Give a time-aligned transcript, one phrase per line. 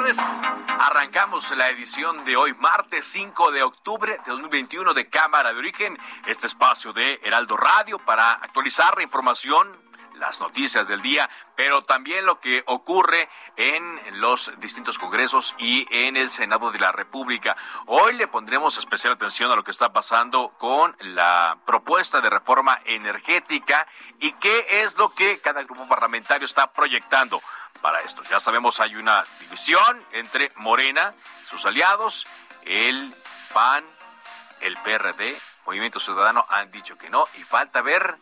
[0.00, 0.40] Tardes.
[0.78, 5.98] Arrancamos la edición de hoy, martes 5 de octubre de 2021 de Cámara de Origen,
[6.26, 9.68] este espacio de Heraldo Radio para actualizar la información
[10.20, 16.16] las noticias del día, pero también lo que ocurre en los distintos congresos y en
[16.16, 17.56] el Senado de la República.
[17.86, 22.78] Hoy le pondremos especial atención a lo que está pasando con la propuesta de reforma
[22.84, 23.86] energética
[24.20, 27.40] y qué es lo que cada grupo parlamentario está proyectando
[27.80, 28.22] para esto.
[28.30, 31.14] Ya sabemos, hay una división entre Morena,
[31.48, 32.26] sus aliados,
[32.64, 33.14] el
[33.52, 33.84] PAN,
[34.60, 38.16] el PRD, Movimiento Ciudadano han dicho que no y falta ver,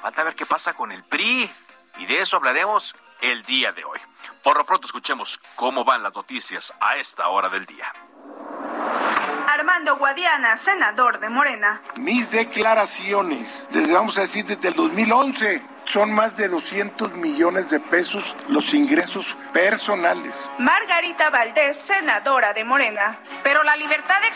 [0.00, 1.50] falta ver qué pasa con el PRI
[1.98, 4.00] y de eso hablaremos el día de hoy.
[4.42, 7.92] Por lo pronto escuchemos cómo van las noticias a esta hora del día.
[9.48, 11.82] Armando Guadiana, senador de Morena.
[11.96, 17.80] Mis declaraciones, desde vamos a decir desde el 2011, son más de 200 millones de
[17.80, 20.34] pesos los ingresos personales.
[20.58, 23.18] Margarita Valdés, senadora de Morena.
[23.42, 24.28] Pero la libertad de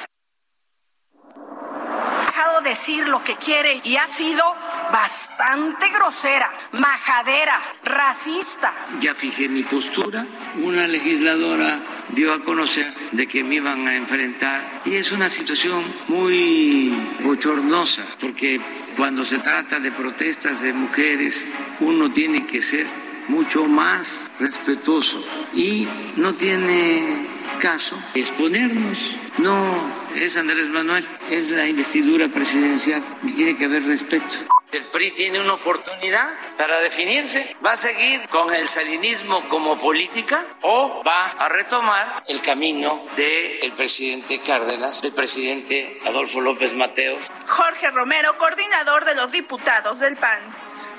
[2.33, 4.43] dejado decir lo que quiere y ha sido
[4.91, 8.73] bastante grosera, majadera, racista.
[9.01, 10.27] Ya fijé mi postura.
[10.57, 15.85] Una legisladora dio a conocer de que me iban a enfrentar y es una situación
[16.09, 18.61] muy bochornosa porque
[18.97, 21.45] cuando se trata de protestas de mujeres
[21.81, 22.87] uno tiene que ser
[23.29, 25.87] mucho más respetuoso y
[26.17, 27.27] no tiene
[27.61, 29.17] caso exponernos.
[29.39, 34.39] No es Andrés Manuel, es la investidura presidencial y tiene que haber respeto.
[34.73, 37.55] El PRI tiene una oportunidad para definirse.
[37.65, 43.73] ¿Va a seguir con el salinismo como política o va a retomar el camino del
[43.73, 47.23] presidente Cárdenas, del presidente Adolfo López Mateos?
[47.47, 50.41] Jorge Romero, coordinador de los diputados del PAN.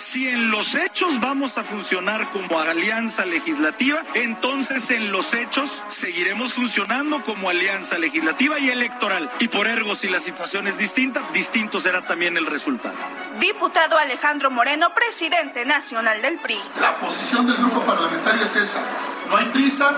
[0.04, 6.54] Si en los hechos vamos a funcionar como alianza legislativa, entonces en los hechos seguiremos
[6.54, 9.32] funcionando como alianza legislativa y electoral.
[9.40, 12.96] Y por ergo, si la situación es distinta, distinto será también el resultado.
[13.40, 16.60] Diputado Alejandro Moreno, presidente nacional del PRI.
[16.82, 18.84] La posición del grupo parlamentario es esa.
[19.30, 19.98] No hay prisa,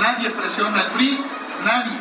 [0.00, 1.18] nadie presiona al PRI,
[1.64, 1.92] nadie.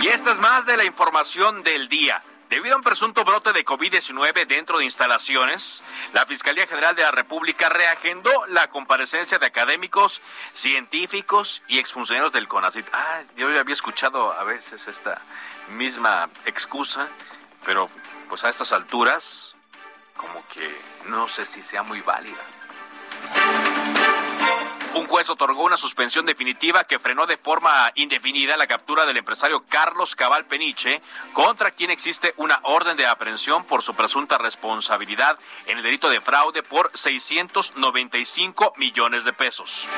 [0.00, 2.22] Y esta es más de la información del día.
[2.50, 7.12] Debido a un presunto brote de COVID-19 dentro de instalaciones, la Fiscalía General de la
[7.12, 10.20] República reagendó la comparecencia de académicos,
[10.52, 12.88] científicos y exfuncionarios del CONACYT.
[12.92, 15.22] Ah, yo ya había escuchado a veces esta
[15.68, 17.08] misma excusa,
[17.64, 17.88] pero
[18.28, 19.54] pues a estas alturas
[20.16, 22.42] como que no sé si sea muy válida.
[24.94, 29.62] Un juez otorgó una suspensión definitiva que frenó de forma indefinida la captura del empresario
[29.68, 31.00] Carlos Cabal Peniche,
[31.32, 36.20] contra quien existe una orden de aprehensión por su presunta responsabilidad en el delito de
[36.20, 39.88] fraude por 695 millones de pesos.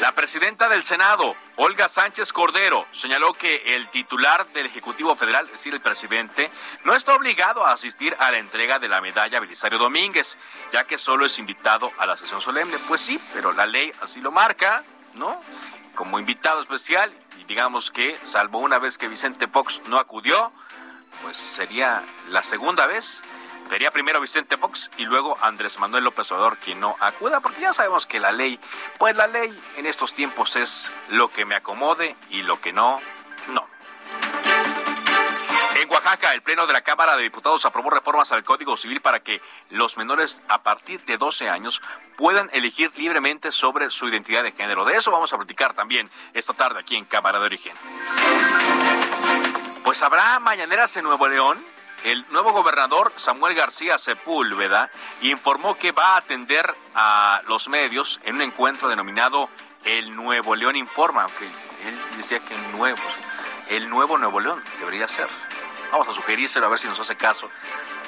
[0.00, 5.52] La presidenta del Senado, Olga Sánchez Cordero, señaló que el titular del Ejecutivo Federal, es
[5.52, 6.50] decir, el presidente,
[6.84, 10.36] no está obligado a asistir a la entrega de la medalla Belisario Domínguez,
[10.72, 12.76] ya que solo es invitado a la sesión solemne.
[12.88, 14.84] Pues sí, pero la ley así lo marca,
[15.14, 15.40] ¿no?
[15.94, 20.52] Como invitado especial, y digamos que, salvo una vez que Vicente Fox no acudió,
[21.22, 23.22] pues sería la segunda vez
[23.68, 27.72] Sería primero Vicente Fox y luego Andrés Manuel López Obrador quien no acuda, porque ya
[27.72, 28.60] sabemos que la ley,
[28.98, 33.00] pues la ley en estos tiempos es lo que me acomode y lo que no,
[33.48, 33.66] no.
[35.76, 39.20] En Oaxaca, el Pleno de la Cámara de Diputados aprobó reformas al Código Civil para
[39.20, 41.82] que los menores a partir de 12 años
[42.16, 44.84] puedan elegir libremente sobre su identidad de género.
[44.84, 47.74] De eso vamos a platicar también esta tarde aquí en Cámara de Origen.
[49.82, 51.73] Pues habrá mañaneras en Nuevo León
[52.04, 54.90] el nuevo gobernador Samuel García Sepúlveda
[55.22, 59.48] informó que va a atender a los medios en un encuentro denominado
[59.84, 63.00] El Nuevo León Informa, aunque él decía que el nuevo,
[63.68, 65.28] el nuevo Nuevo León debería ser.
[65.90, 67.48] Vamos a sugerírselo a ver si nos hace caso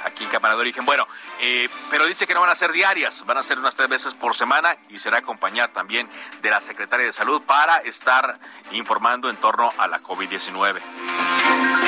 [0.04, 0.84] aquí en Cámara de Origen.
[0.84, 1.08] Bueno,
[1.40, 4.14] eh, pero dice que no van a ser diarias, van a ser unas tres veces
[4.14, 6.08] por semana y será acompañar también
[6.42, 8.38] de la Secretaria de Salud para estar
[8.72, 11.85] informando en torno a la COVID-19.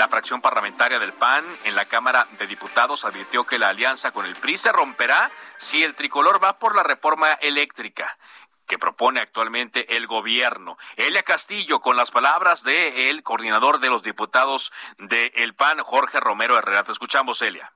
[0.00, 4.24] La fracción parlamentaria del PAN en la Cámara de Diputados advirtió que la alianza con
[4.24, 8.16] el PRI se romperá si el tricolor va por la reforma eléctrica
[8.66, 10.78] que propone actualmente el gobierno.
[10.96, 16.56] Elia Castillo, con las palabras del el coordinador de los diputados del PAN, Jorge Romero
[16.56, 16.82] Herrera.
[16.82, 17.70] Te escuchamos, Elia.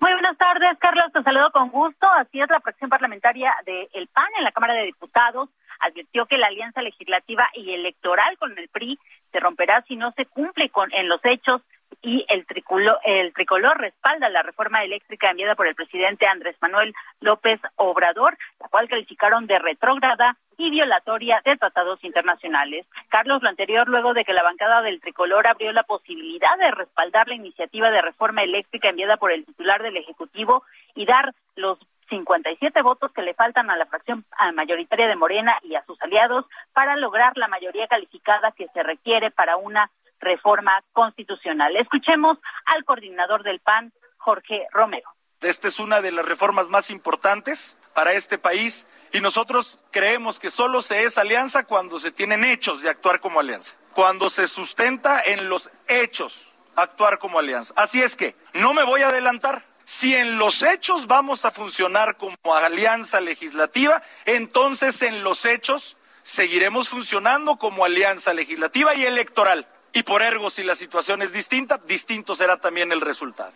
[0.00, 1.12] Muy buenas tardes, Carlos.
[1.12, 2.08] Te saludo con gusto.
[2.12, 5.50] Así es, la fracción parlamentaria del PAN en la Cámara de Diputados
[5.80, 8.98] advirtió que la alianza legislativa y electoral con el PRI
[9.32, 11.62] se romperá si no se cumple con en los hechos
[12.00, 16.94] y el tricolor, el tricolor respalda la reforma eléctrica enviada por el presidente Andrés Manuel
[17.20, 22.86] López Obrador, la cual calificaron de retrógrada y violatoria de tratados internacionales.
[23.08, 27.28] Carlos, lo anterior luego de que la bancada del tricolor abrió la posibilidad de respaldar
[27.28, 30.64] la iniciativa de reforma eléctrica enviada por el titular del Ejecutivo
[30.94, 31.78] y dar los
[32.12, 36.44] 57 votos que le faltan a la fracción mayoritaria de Morena y a sus aliados
[36.74, 41.74] para lograr la mayoría calificada que se requiere para una reforma constitucional.
[41.76, 42.36] Escuchemos
[42.66, 45.08] al coordinador del PAN, Jorge Romero.
[45.40, 50.50] Esta es una de las reformas más importantes para este país y nosotros creemos que
[50.50, 55.22] solo se es alianza cuando se tienen hechos de actuar como alianza, cuando se sustenta
[55.24, 57.72] en los hechos actuar como alianza.
[57.76, 59.64] Así es que no me voy a adelantar.
[59.94, 66.88] Si en los hechos vamos a funcionar como alianza legislativa, entonces en los hechos seguiremos
[66.88, 69.66] funcionando como alianza legislativa y electoral.
[69.92, 73.52] Y por ergo, si la situación es distinta, distinto será también el resultado.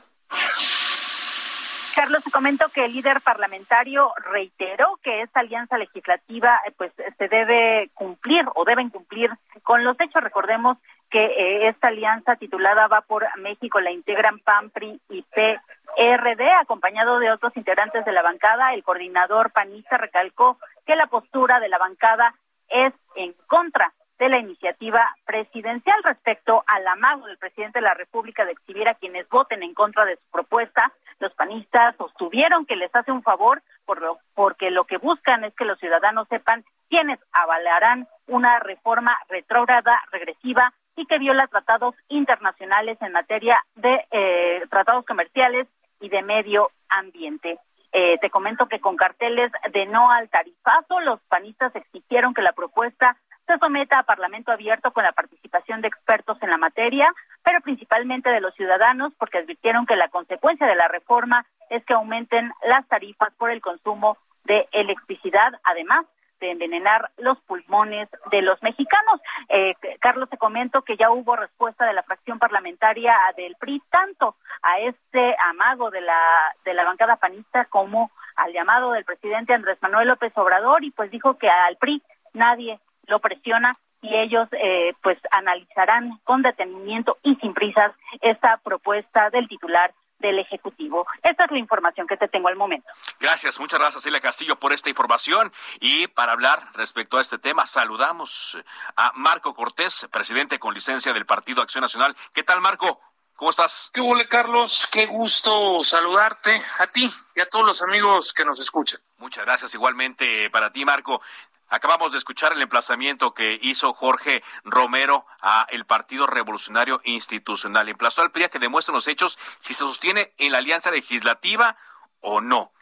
[1.94, 7.28] Carlos, te comento que el líder parlamentario reiteró que esta alianza legislativa eh, pues se
[7.28, 9.30] debe cumplir o deben cumplir
[9.62, 10.22] con los hechos.
[10.22, 10.76] Recordemos
[11.16, 17.18] que eh, esta alianza titulada Va por México la integran PAN, PRI y PRD, acompañado
[17.18, 18.74] de otros integrantes de la bancada.
[18.74, 22.34] El coordinador panista recalcó que la postura de la bancada
[22.68, 28.44] es en contra de la iniciativa presidencial respecto al amago del presidente de la República
[28.44, 30.92] de exhibir a quienes voten en contra de su propuesta.
[31.18, 35.54] Los panistas sostuvieron que les hace un favor por lo, porque lo que buscan es
[35.54, 42.98] que los ciudadanos sepan quiénes avalarán una reforma retrógrada, regresiva y que viola tratados internacionales
[43.00, 45.68] en materia de eh, tratados comerciales
[46.00, 47.58] y de medio ambiente.
[47.92, 52.52] Eh, te comento que con carteles de no al tarifazo, los panistas exigieron que la
[52.52, 53.16] propuesta
[53.46, 57.12] se someta a Parlamento abierto con la participación de expertos en la materia,
[57.44, 61.94] pero principalmente de los ciudadanos, porque advirtieron que la consecuencia de la reforma es que
[61.94, 66.06] aumenten las tarifas por el consumo de electricidad, además
[66.40, 69.20] de envenenar los pulmones de los mexicanos.
[69.48, 74.36] Eh, Carlos, te comento que ya hubo respuesta de la fracción parlamentaria del PRI, tanto
[74.62, 76.20] a este amago de la,
[76.64, 81.10] de la bancada panista como al llamado del presidente Andrés Manuel López Obrador, y pues
[81.10, 82.02] dijo que al PRI
[82.34, 83.72] nadie lo presiona
[84.02, 89.92] y ellos eh, pues analizarán con detenimiento y sin prisas esta propuesta del titular
[90.26, 91.06] del Ejecutivo.
[91.22, 92.88] Esta es la información que te tengo al momento.
[93.20, 95.52] Gracias, muchas gracias, Celia Castillo, por esta información.
[95.80, 98.58] Y para hablar respecto a este tema, saludamos
[98.96, 102.16] a Marco Cortés, presidente con licencia del Partido Acción Nacional.
[102.32, 103.00] ¿Qué tal, Marco?
[103.36, 103.90] ¿Cómo estás?
[103.92, 104.88] ¿Qué huele, Carlos?
[104.90, 108.98] Qué gusto saludarte a ti y a todos los amigos que nos escuchan.
[109.18, 111.20] Muchas gracias igualmente para ti, Marco.
[111.68, 117.88] Acabamos de escuchar el emplazamiento que hizo Jorge Romero a el Partido Revolucionario Institucional.
[117.88, 121.76] Emplazó al PRI a que demuestre los hechos si se sostiene en la alianza legislativa
[122.20, 122.72] o no.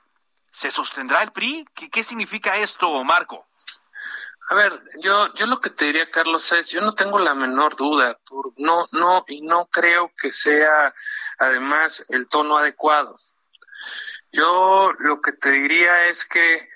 [0.52, 1.66] ¿Se sostendrá el PRI?
[1.74, 3.46] ¿Qué, significa esto, Marco?
[4.50, 7.76] A ver, yo, yo lo que te diría, Carlos, es, yo no tengo la menor
[7.76, 10.94] duda, por, no, no, y no creo que sea
[11.38, 13.16] además el tono adecuado.
[14.30, 16.68] Yo lo que te diría es que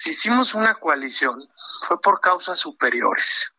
[0.00, 1.46] si hicimos una coalición
[1.82, 3.52] fue por causas superiores.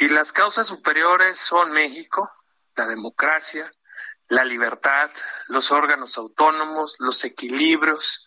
[0.00, 2.28] Y las causas superiores son México,
[2.74, 3.70] la democracia,
[4.26, 5.08] la libertad,
[5.46, 8.26] los órganos autónomos, los equilibrios,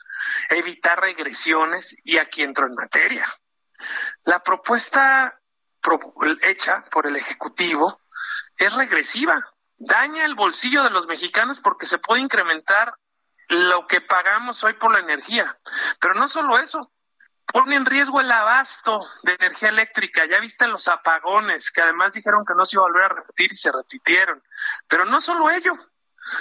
[0.49, 3.27] evitar regresiones y aquí entro en materia.
[4.23, 5.41] La propuesta
[6.41, 7.99] hecha por el Ejecutivo
[8.55, 12.97] es regresiva, daña el bolsillo de los mexicanos porque se puede incrementar
[13.49, 15.59] lo que pagamos hoy por la energía.
[15.99, 16.92] Pero no solo eso,
[17.45, 20.25] pone en riesgo el abasto de energía eléctrica.
[20.25, 23.51] Ya viste los apagones, que además dijeron que no se iba a volver a repetir
[23.51, 24.41] y se repitieron.
[24.87, 25.73] Pero no solo ello,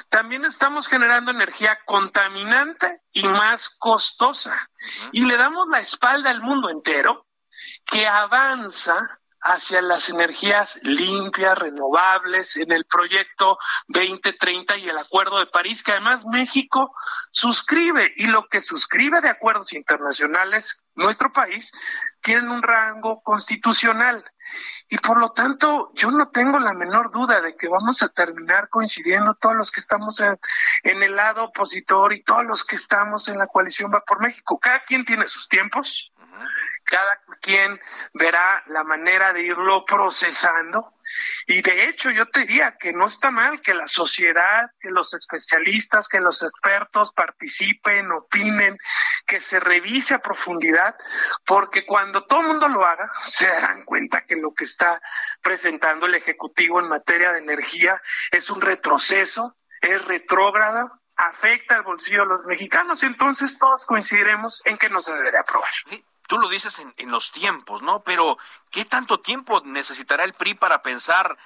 [0.09, 4.57] también estamos generando energía contaminante y más costosa.
[5.13, 7.27] Y le damos la espalda al mundo entero
[7.85, 13.59] que avanza hacia las energías limpias, renovables, en el proyecto
[13.89, 16.95] 2030 y el Acuerdo de París, que además México
[17.33, 21.73] suscribe y lo que suscribe de acuerdos internacionales, nuestro país,
[22.21, 24.23] tienen un rango constitucional.
[24.89, 28.69] Y por lo tanto, yo no tengo la menor duda de que vamos a terminar
[28.69, 30.39] coincidiendo todos los que estamos en,
[30.85, 34.59] el lado opositor y todos los que estamos en la coalición Va por México.
[34.59, 36.13] Cada quien tiene sus tiempos,
[36.93, 37.81] cada quien
[38.13, 40.93] verá la manera de irlo procesando.
[41.47, 45.15] Y de hecho yo te diría que no está mal que la sociedad, que los
[45.15, 48.77] especialistas, que los expertos participen, opinen,
[49.27, 50.95] que se revise a profundidad,
[51.47, 55.01] porque cuando todo el mundo lo haga, se darán cuenta que lo que está
[55.41, 57.99] presentando el Ejecutivo en materia de energía
[58.31, 64.61] es un retroceso, es retrógrada, afecta al bolsillo de los mexicanos, y entonces todos coincidiremos
[64.67, 65.71] en que no se debería aprobar
[66.29, 68.03] tú lo dices en, los tiempos, ¿no?
[68.03, 68.39] Pero
[68.71, 71.37] ¿qué tanto tiempo necesitará el PRI para pensar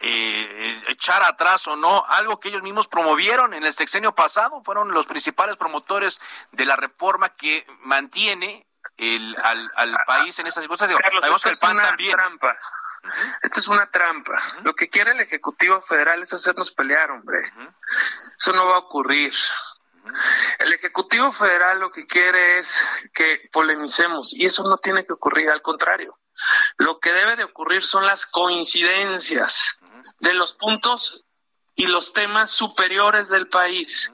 [0.00, 4.62] eh, echar atrás o no algo que ellos mismos promovieron en el sexenio pasado?
[4.64, 6.20] Fueron los principales promotores
[6.52, 10.90] de la reforma que mantiene el, al, país en esas cosas.
[10.90, 12.12] sabemos que el PAN también.
[12.12, 12.56] Trampa.
[13.42, 14.38] Esta es una trampa.
[14.62, 17.40] Lo que quiere el Ejecutivo Federal es hacernos pelear, hombre.
[18.38, 19.34] Eso no va a ocurrir.
[20.58, 25.50] El Ejecutivo Federal lo que quiere es que polemicemos y eso no tiene que ocurrir,
[25.50, 26.18] al contrario.
[26.78, 29.80] Lo que debe de ocurrir son las coincidencias
[30.20, 31.24] de los puntos
[31.74, 34.12] y los temas superiores del país.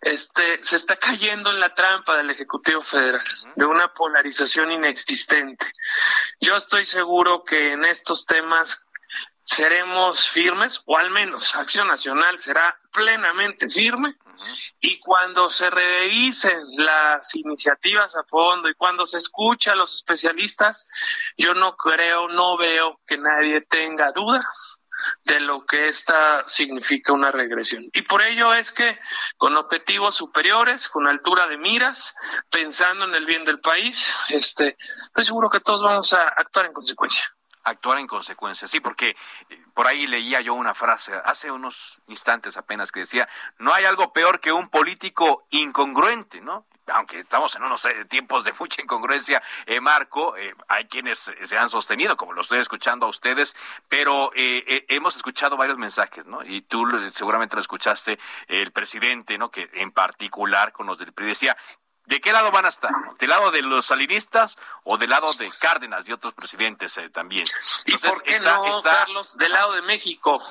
[0.00, 3.22] Este, se está cayendo en la trampa del Ejecutivo Federal,
[3.54, 5.66] de una polarización inexistente.
[6.40, 8.84] Yo estoy seguro que en estos temas
[9.42, 14.16] seremos firmes, o al menos Acción Nacional será plenamente firme,
[14.80, 20.88] y cuando se revisen las iniciativas a fondo y cuando se escucha a los especialistas,
[21.36, 24.42] yo no creo, no veo que nadie tenga duda
[25.24, 27.84] de lo que esta significa una regresión.
[27.92, 28.98] Y por ello es que
[29.36, 32.14] con objetivos superiores, con altura de miras,
[32.50, 36.72] pensando en el bien del país, este, estoy seguro que todos vamos a actuar en
[36.72, 37.24] consecuencia
[37.64, 38.66] actuar en consecuencia.
[38.68, 39.16] Sí, porque
[39.50, 43.28] eh, por ahí leía yo una frase hace unos instantes apenas que decía,
[43.58, 46.66] no hay algo peor que un político incongruente, ¿no?
[46.88, 50.34] Aunque estamos en unos eh, tiempos de mucha incongruencia, eh, Marco,
[50.66, 53.56] hay quienes se han sostenido, como lo estoy escuchando a ustedes,
[53.88, 56.44] pero hemos escuchado varios mensajes, ¿no?
[56.44, 59.50] Y tú seguramente lo escuchaste, el presidente, ¿no?
[59.50, 61.56] Que en particular con los del PRI decía,
[62.06, 62.90] ¿De qué lado van a estar?
[63.18, 67.46] ¿Del lado de los salinistas o del lado de Cárdenas y otros presidentes eh, también?
[67.86, 69.36] ¿Y por qué no, Carlos?
[69.38, 70.42] Del lado de México,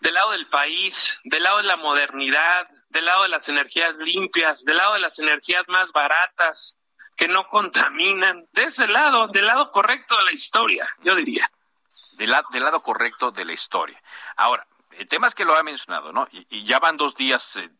[0.00, 4.64] del lado del país, del lado de la modernidad, del lado de las energías limpias,
[4.64, 6.76] del lado de las energías más baratas,
[7.16, 8.46] que no contaminan.
[8.52, 11.50] De ese lado, del lado correcto de la historia, yo diría.
[12.18, 14.02] Del, del lado correcto de la historia.
[14.36, 16.28] Ahora, el tema es que lo ha mencionado, ¿no?
[16.30, 17.70] Y, ya van dos días eh,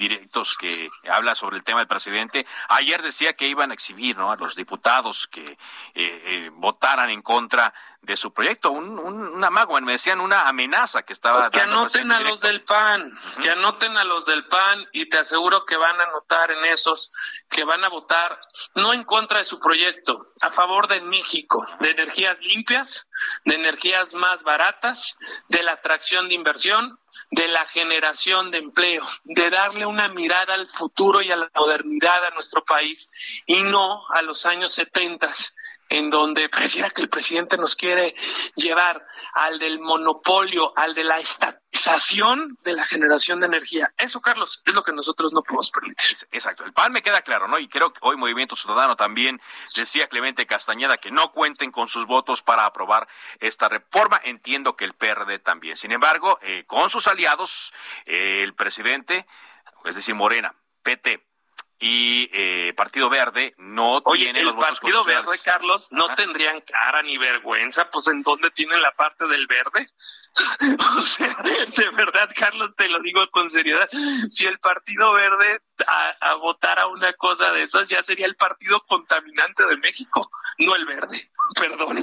[0.00, 2.46] directos que habla sobre el tema del presidente.
[2.68, 4.32] Ayer decía que iban a exhibir ¿no?
[4.32, 5.56] a los diputados que eh,
[5.94, 8.70] eh, votaran en contra de su proyecto.
[8.70, 11.38] Un, un, una me decían una amenaza que estaba.
[11.38, 15.18] Pues que anoten a los del PAN, que anoten a los del PAN y te
[15.18, 17.12] aseguro que van a anotar en esos
[17.50, 18.40] que van a votar
[18.74, 23.08] no en contra de su proyecto, a favor de México, de energías limpias,
[23.44, 26.98] de energías más baratas, de la atracción de inversión,
[27.30, 32.26] de la generación de empleo, de darle una mirada al futuro y a la modernidad
[32.26, 33.10] a nuestro país
[33.46, 35.54] y no a los años setentas
[35.90, 38.14] en donde pareciera que el presidente nos quiere
[38.54, 39.04] llevar
[39.34, 43.92] al del monopolio, al de la estatización de la generación de energía.
[43.98, 46.16] Eso, Carlos, es lo que nosotros no podemos permitir.
[46.30, 46.64] Exacto.
[46.64, 47.58] El PAN me queda claro, ¿no?
[47.58, 49.40] Y creo que hoy Movimiento Ciudadano también
[49.76, 53.08] decía Clemente Castañeda que no cuenten con sus votos para aprobar
[53.40, 54.20] esta reforma.
[54.22, 55.76] Entiendo que el PRD también.
[55.76, 57.72] Sin embargo, eh, con sus aliados,
[58.06, 59.26] el presidente,
[59.84, 60.54] es decir, Morena,
[60.84, 61.29] PT,
[61.82, 67.16] y eh, Partido Verde no tiene los votos Partido Verde, Carlos, no tendrían cara ni
[67.16, 69.88] vergüenza, pues ¿en dónde tienen la parte del verde?
[70.98, 76.10] o sea, de verdad, Carlos, te lo digo con seriedad, si el Partido Verde a,
[76.20, 80.84] a votara una cosa de esas, ya sería el partido contaminante de México, no el
[80.84, 81.99] verde, perdón.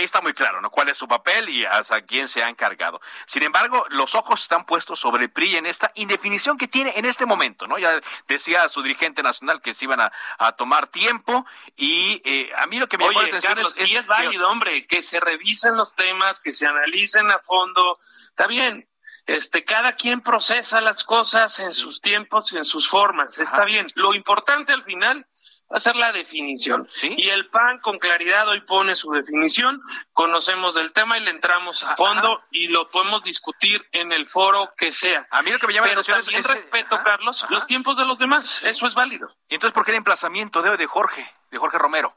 [0.00, 0.70] Ahí está muy claro, ¿no?
[0.70, 3.02] ¿Cuál es su papel y hasta quién se ha encargado?
[3.26, 7.04] Sin embargo, los ojos están puestos sobre el PRI en esta indefinición que tiene en
[7.04, 7.78] este momento, ¿no?
[7.78, 10.10] Ya decía su dirigente nacional que se iban a,
[10.56, 11.44] tomar tiempo
[11.76, 13.94] y eh, a mí lo que me llama la atención es, es...
[13.94, 17.98] es válido, hombre, que se revisen los temas, que se analicen a fondo.
[18.30, 18.88] Está bien,
[19.26, 23.38] este, cada quien procesa las cosas en sus tiempos y en sus formas.
[23.38, 23.86] Está bien.
[23.96, 25.26] Lo importante al final
[25.72, 26.88] va a ser la definición.
[27.16, 29.80] Y el PAN con claridad hoy pone su definición,
[30.12, 34.70] conocemos del tema y le entramos a fondo y lo podemos discutir en el foro
[34.76, 35.26] que sea.
[35.30, 38.18] A mí lo que me llama la atención es, respeto, Carlos, los tiempos de los
[38.18, 38.64] demás.
[38.64, 39.28] Eso es válido.
[39.48, 42.16] ¿Y entonces por qué el emplazamiento de, de Jorge, de Jorge Romero?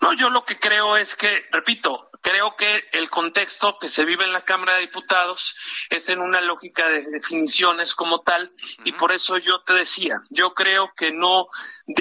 [0.00, 4.24] No, yo lo que creo es que, repito, creo que el contexto que se vive
[4.24, 5.54] en la Cámara de Diputados
[5.90, 8.50] es en una lógica de definiciones como tal
[8.84, 11.48] y por eso yo te decía, yo creo que no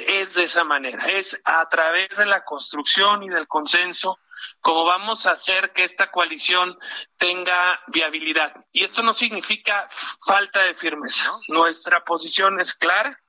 [0.08, 4.20] es de esa manera, es a través de la construcción y del consenso
[4.60, 6.78] como vamos a hacer que esta coalición
[7.18, 8.66] tenga viabilidad.
[8.72, 9.88] Y esto no significa
[10.26, 11.32] falta de firmeza.
[11.48, 13.20] Nuestra posición es clara,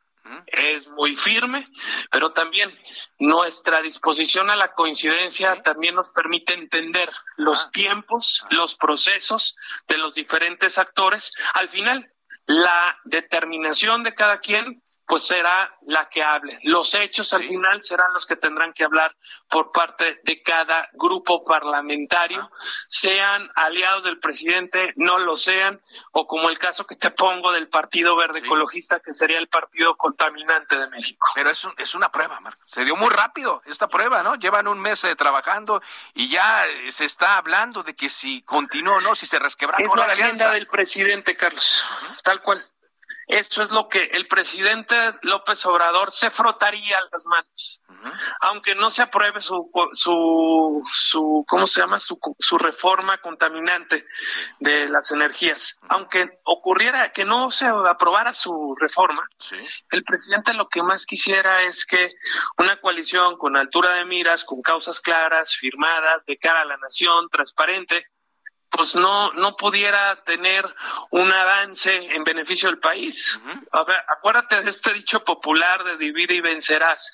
[0.46, 1.68] es muy firme,
[2.10, 2.76] pero también
[3.18, 7.70] nuestra disposición a la coincidencia también nos permite entender los ah.
[7.72, 8.48] tiempos, ah.
[8.50, 9.56] los procesos
[9.88, 11.32] de los diferentes actores.
[11.54, 12.12] Al final,
[12.46, 16.58] la determinación de cada quien pues será la que hable.
[16.62, 19.14] Los hechos al final serán los que tendrán que hablar
[19.48, 22.50] por parte de cada grupo parlamentario,
[22.88, 25.80] sean aliados del presidente, no lo sean,
[26.12, 29.96] o como el caso que te pongo del Partido Verde Ecologista, que sería el partido
[29.96, 31.26] contaminante de México.
[31.34, 32.62] Pero es, es una prueba, Marco.
[32.66, 34.36] Se dio muy rápido esta prueba, ¿no?
[34.36, 35.82] Llevan un mes eh, trabajando
[36.14, 39.94] y ya eh, se está hablando de que si continúa no, si se resquebraja es
[39.94, 41.84] la, agenda del presidente, Carlos,
[42.22, 42.62] tal cual.
[43.32, 47.80] Eso es lo que el presidente López Obrador se frotaría las manos.
[48.40, 51.98] Aunque no se apruebe su, su, su ¿cómo se llama?
[51.98, 54.04] Su, su reforma contaminante
[54.60, 55.80] de las energías.
[55.88, 59.26] Aunque ocurriera que no se aprobara su reforma,
[59.90, 62.10] el presidente lo que más quisiera es que
[62.58, 67.30] una coalición con altura de miras, con causas claras, firmadas, de cara a la nación,
[67.30, 68.04] transparente,
[68.72, 70.74] pues no, no pudiera tener
[71.10, 73.38] un avance en beneficio del país.
[73.70, 77.12] A ver, acuérdate de este dicho popular de divide y vencerás.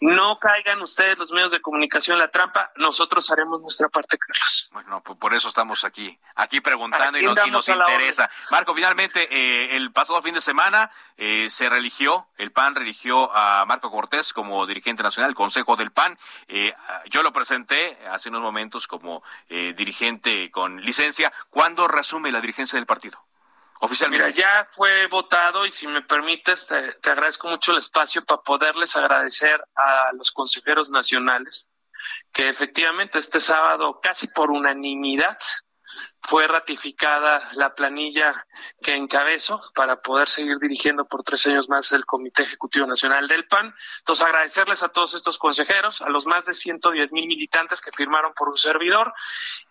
[0.00, 4.70] No caigan ustedes los medios de comunicación en la trampa, nosotros haremos nuestra parte, Carlos.
[4.72, 8.30] Bueno, pues por eso estamos aquí, aquí preguntando y nos, interesa.
[8.50, 13.64] Marco, finalmente, eh, el pasado fin de semana eh, se religió, el PAN religió a
[13.66, 16.16] Marco Cortés como dirigente nacional, el Consejo del PAN.
[16.46, 16.72] Eh,
[17.06, 20.99] yo lo presenté hace unos momentos como dirigente con licencia
[21.48, 23.24] ¿cuándo resume la dirigencia del partido?
[23.80, 24.26] Oficialmente.
[24.26, 28.42] Mira, ya fue votado y si me permites, te, te agradezco mucho el espacio para
[28.42, 31.68] poderles agradecer a los consejeros nacionales
[32.32, 35.38] que efectivamente este sábado, casi por unanimidad,
[36.22, 38.46] fue ratificada la planilla
[38.82, 43.46] que encabezo para poder seguir dirigiendo por tres años más el Comité Ejecutivo Nacional del
[43.46, 43.74] PAN.
[43.98, 48.32] Entonces, agradecerles a todos estos consejeros, a los más de 110 mil militantes que firmaron
[48.34, 49.12] por un servidor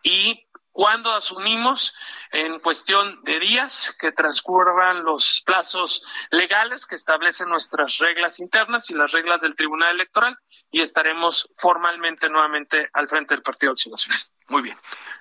[0.04, 0.46] y
[0.80, 1.94] cuando asumimos
[2.32, 8.94] en cuestión de días que transcurran los plazos legales que establecen nuestras reglas internas y
[8.94, 10.40] las reglas del Tribunal Electoral
[10.72, 14.22] y estaremos formalmente nuevamente al frente del Partido Acción Nacional.
[14.48, 14.78] Muy bien.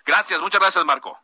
[0.06, 1.18] Gracias, muchas gracias, Marco.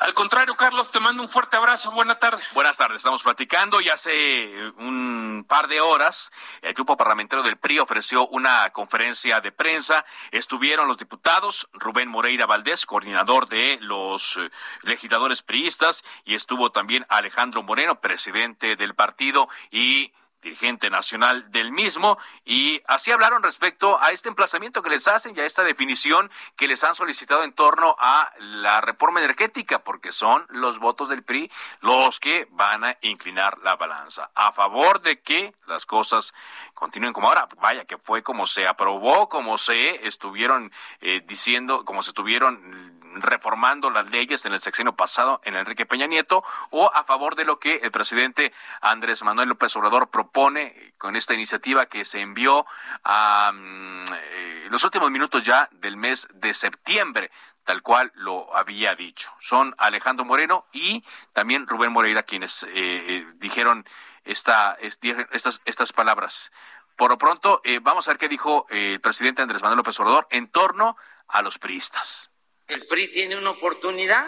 [0.00, 1.90] Al contrario, Carlos, te mando un fuerte abrazo.
[1.90, 2.42] Buena tarde.
[2.54, 2.96] Buenas tardes.
[2.96, 6.32] Estamos platicando y hace un par de horas
[6.62, 10.06] el grupo parlamentario del PRI ofreció una conferencia de prensa.
[10.30, 14.50] Estuvieron los diputados Rubén Moreira Valdés, coordinador de los eh,
[14.84, 22.18] legisladores priistas, y estuvo también Alejandro Moreno, presidente del partido, y dirigente nacional del mismo,
[22.44, 26.68] y así hablaron respecto a este emplazamiento que les hacen y a esta definición que
[26.68, 31.50] les han solicitado en torno a la reforma energética, porque son los votos del PRI
[31.80, 36.34] los que van a inclinar la balanza a favor de que las cosas
[36.74, 37.48] continúen como ahora.
[37.60, 43.90] Vaya, que fue como se aprobó, como se estuvieron eh, diciendo, como se estuvieron reformando
[43.90, 47.58] las leyes en el sexenio pasado en Enrique Peña Nieto o a favor de lo
[47.58, 52.66] que el presidente Andrés Manuel López Obrador propone con esta iniciativa que se envió
[53.04, 57.30] a mm, eh, los últimos minutos ya del mes de septiembre
[57.64, 59.30] tal cual lo había dicho.
[59.38, 63.86] Son Alejandro Moreno y también Rubén Moreira quienes eh, eh, dijeron
[64.24, 66.52] esta, estas, estas palabras.
[66.96, 70.48] Por lo pronto, vamos a ver qué dijo el presidente Andrés Manuel López Obrador en
[70.48, 70.96] torno
[71.28, 72.30] a los priistas
[72.74, 74.26] el PRI tiene una oportunidad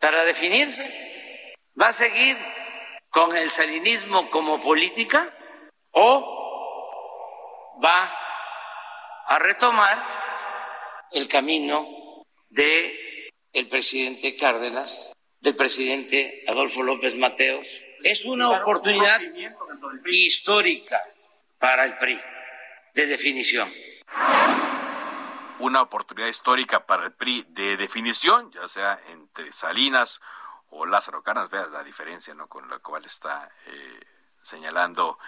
[0.00, 1.54] para definirse.
[1.80, 2.36] ¿Va a seguir
[3.10, 5.30] con el salinismo como política
[5.92, 8.14] o va
[9.26, 17.66] a retomar el camino de el presidente Cárdenas, del presidente Adolfo López Mateos.
[18.02, 19.20] Es una oportunidad
[20.06, 21.02] histórica
[21.58, 22.20] para el PRI
[22.94, 23.68] de definición.
[25.60, 30.20] Una oportunidad histórica para el PRI de definición, ya sea entre Salinas
[30.70, 32.48] o Lázaro Cárdenas, vea la diferencia ¿no?
[32.48, 34.00] con la cual está eh,
[34.40, 35.18] señalando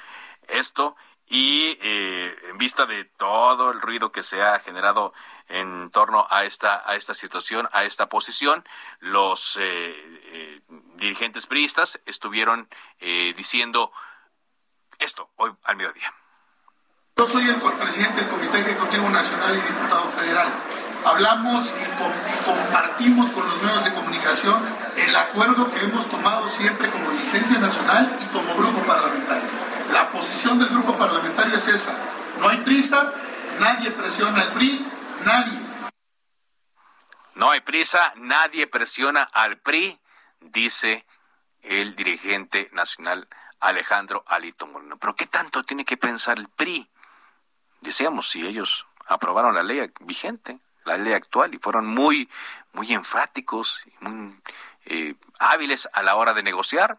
[0.48, 0.96] esto.
[1.26, 5.12] Y eh, en vista de todo el ruido que se ha generado
[5.48, 8.64] en torno a esta a esta situación a esta posición
[8.98, 10.60] los eh, eh,
[10.96, 12.68] dirigentes priistas estuvieron
[13.36, 13.92] diciendo
[14.98, 16.12] esto hoy al mediodía
[17.16, 20.48] yo soy el presidente del Comité Ejecutivo Nacional y diputado federal
[21.04, 24.64] hablamos y, compartimos con los medios de comunicación
[24.96, 30.58] el acuerdo que hemos tomado siempre como dirigencia nacional y como grupo parlamentario la posición
[30.58, 31.92] del grupo parlamentario es esa.
[32.38, 33.12] No hay prisa,
[33.58, 34.86] nadie presiona al PRI,
[35.24, 35.60] nadie.
[37.34, 39.98] No hay prisa, nadie presiona al PRI,
[40.40, 41.06] dice
[41.62, 44.96] el dirigente nacional Alejandro Alito Moreno.
[44.98, 46.88] Pero ¿qué tanto tiene que pensar el PRI?
[47.80, 52.28] Decíamos, si ellos aprobaron la ley vigente, la ley actual, y fueron muy,
[52.72, 54.40] muy enfáticos, muy
[54.86, 56.98] eh, hábiles a la hora de negociar,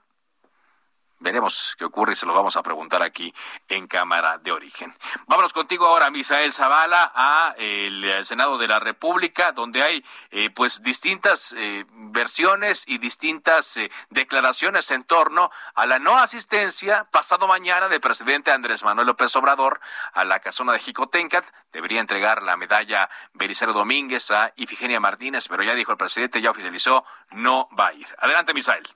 [1.21, 3.31] Veremos qué ocurre y se lo vamos a preguntar aquí
[3.67, 4.91] en Cámara de Origen.
[5.27, 10.49] Vámonos contigo ahora, Misael Zavala, a el eh, Senado de la República, donde hay eh,
[10.49, 13.79] pues distintas eh, versiones y distintas
[14.09, 19.79] declaraciones en torno a la no asistencia pasado mañana del presidente Andrés Manuel López Obrador
[20.13, 21.45] a la casona de Jicotencat.
[21.71, 26.49] Debería entregar la medalla Belisario Domínguez a Ifigenia Martínez, pero ya dijo el presidente, ya
[26.49, 28.07] oficializó, no va a ir.
[28.17, 28.87] Adelante, Misael.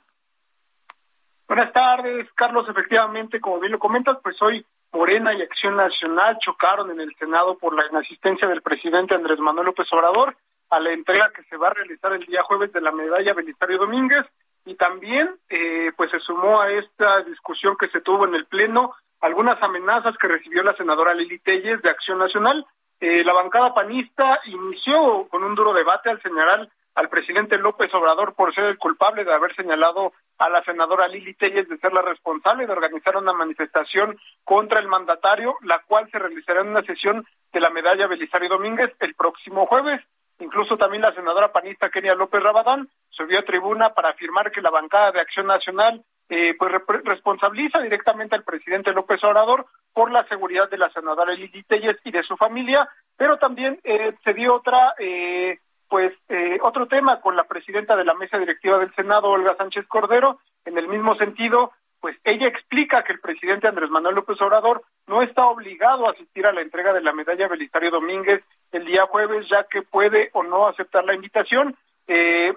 [1.47, 2.67] Buenas tardes, Carlos.
[2.67, 7.57] Efectivamente, como bien lo comentas, pues hoy Morena y Acción Nacional chocaron en el Senado
[7.57, 10.35] por la inasistencia del presidente Andrés Manuel López Obrador
[10.69, 13.77] a la entrega que se va a realizar el día jueves de la medalla Belisario
[13.77, 14.25] Domínguez
[14.65, 18.95] y también eh, pues se sumó a esta discusión que se tuvo en el Pleno
[19.21, 22.65] algunas amenazas que recibió la senadora Lili Telles de Acción Nacional.
[22.99, 28.33] Eh, la bancada panista inició con un duro debate al señalar al presidente López Obrador
[28.33, 32.01] por ser el culpable de haber señalado a la senadora Lili Telles de ser la
[32.01, 37.25] responsable de organizar una manifestación contra el mandatario, la cual se realizará en una sesión
[37.51, 40.01] de la medalla Belisario Domínguez el próximo jueves.
[40.39, 44.69] Incluso también la senadora panista Kenia López Rabadán subió a tribuna para afirmar que la
[44.69, 46.71] bancada de Acción Nacional eh, pues
[47.03, 52.11] responsabiliza directamente al presidente López Obrador por la seguridad de la senadora Lili Telles y
[52.11, 57.35] de su familia, pero también eh, se dio otra eh, pues eh, otro tema con
[57.35, 61.71] la presidenta de la mesa directiva del Senado, Olga Sánchez Cordero, en el mismo sentido,
[61.99, 66.45] pues ella explica que el presidente Andrés Manuel López Obrador no está obligado a asistir
[66.45, 70.43] a la entrega de la medalla Belisario Domínguez el día jueves, ya que puede o
[70.43, 71.75] no aceptar la invitación.
[72.07, 72.53] Eh,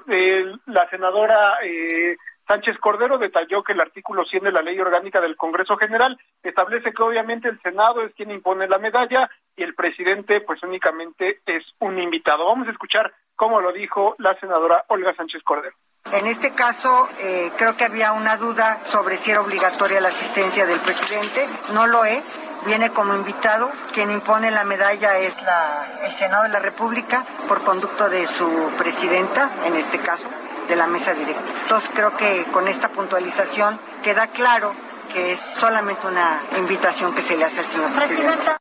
[0.66, 2.16] la senadora eh,
[2.48, 6.94] Sánchez Cordero detalló que el artículo 100 de la Ley Orgánica del Congreso General establece
[6.94, 11.62] que obviamente el Senado es quien impone la medalla y el presidente pues únicamente es
[11.80, 12.46] un invitado.
[12.46, 15.76] Vamos a escuchar cómo lo dijo la senadora Olga Sánchez Cordero.
[16.10, 20.64] En este caso, eh, creo que había una duda sobre si era obligatoria la asistencia
[20.64, 21.46] del presidente.
[21.74, 22.22] No lo es.
[22.64, 23.70] Viene como invitado.
[23.92, 28.72] Quien impone la medalla es la, el Senado de la República por conducto de su
[28.78, 30.26] presidenta, en este caso
[30.68, 31.42] de la mesa directa.
[31.62, 34.72] Entonces creo que con esta puntualización queda claro
[35.12, 38.52] que es solamente una invitación que se le hace al señor presidente.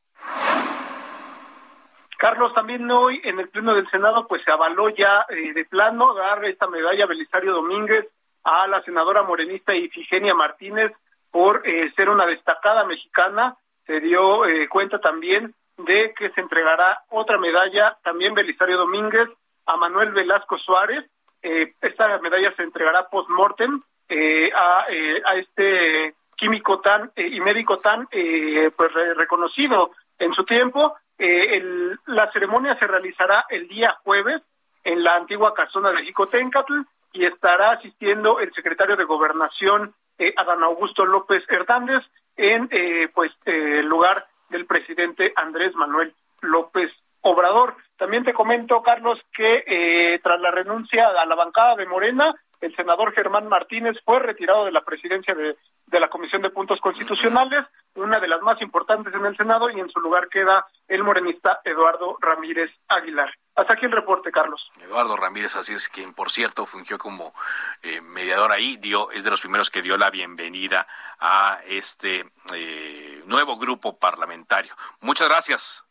[2.18, 6.16] Carlos, también hoy en el Pleno del Senado pues se avaló ya eh, de plano
[6.16, 8.08] dar esta medalla a Belisario Domínguez
[8.44, 10.92] a la senadora morenista Ifigenia Martínez
[11.30, 13.56] por eh, ser una destacada mexicana.
[13.86, 19.30] Se dio eh, cuenta también de que se entregará otra medalla, también Belisario Domínguez,
[19.66, 21.06] a Manuel Velasco Suárez,
[21.48, 23.80] eh, esta medalla se entregará post-mortem
[24.10, 24.50] eh,
[24.90, 30.98] eh, a, este químico tan y médico tan pues reconocido en su tiempo.
[31.18, 34.42] la ceremonia se realizará el día jueves
[34.84, 36.82] en la antigua casona de Jicotencatl
[37.14, 39.96] y estará asistiendo el secretario de Gobernación,
[40.36, 42.04] Adán Augusto López Hernández,
[42.36, 42.70] en
[43.16, 47.78] pues el lugar del presidente Andrés Manuel López Obrador.
[47.98, 52.76] También te comento, Carlos, que eh, tras la renuncia a la bancada de Morena, el
[52.76, 55.56] senador Germán Martínez fue retirado de la presidencia de,
[56.00, 59.90] la Comisión de Puntos Constitucionales, una de las más importantes en el Senado, y en
[59.90, 63.32] su lugar queda el morenista Eduardo Ramírez Aguilar.
[63.56, 64.70] Hasta aquí el reporte, Carlos.
[64.82, 67.34] Eduardo Ramírez, así es, quien por cierto fungió como
[67.82, 70.86] eh, mediador ahí, dio, es de los primeros que dio la bienvenida
[71.20, 74.74] a este eh, nuevo grupo parlamentario.
[75.02, 75.87] Muchas gracias.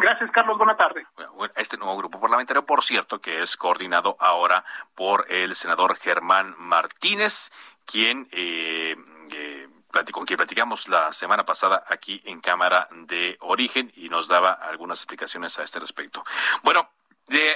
[0.00, 0.56] Gracias, Carlos.
[0.56, 1.06] Buena tarde.
[1.56, 7.50] Este nuevo grupo parlamentario, por cierto, que es coordinado ahora por el senador Germán Martínez,
[7.84, 8.96] quien eh,
[9.32, 9.68] eh,
[10.10, 15.00] con quien platicamos la semana pasada aquí en Cámara de Origen y nos daba algunas
[15.00, 16.22] explicaciones a este respecto.
[16.62, 16.88] Bueno,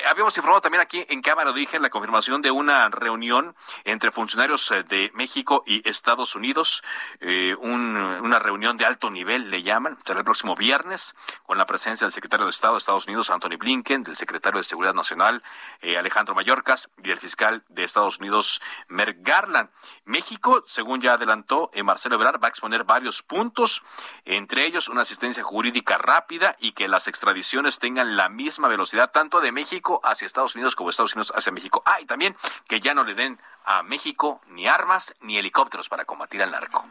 [0.06, 4.70] habíamos informado también aquí en Cámara de Origen la confirmación de una reunión entre funcionarios
[4.70, 6.84] eh, de México y Estados Unidos,
[7.20, 12.04] eh, una reunión de alto nivel, le llaman, será el próximo viernes, con la presencia
[12.04, 15.42] del secretario de Estado de Estados Unidos, Anthony Blinken, del secretario de Seguridad Nacional,
[15.80, 19.70] eh, Alejandro Mayorkas, y del fiscal de Estados Unidos, Merck Garland.
[20.04, 23.82] México, según ya adelantó Marcelo Ebrard, va a exponer varios puntos,
[24.24, 29.40] entre ellos una asistencia jurídica rápida y que las extradiciones tengan la misma velocidad, tanto
[29.40, 31.82] de México México hacia Estados Unidos como Estados Unidos hacia México.
[31.86, 32.36] Ah, y también
[32.68, 36.86] que ya no le den a México ni armas ni helicópteros para combatir al narco.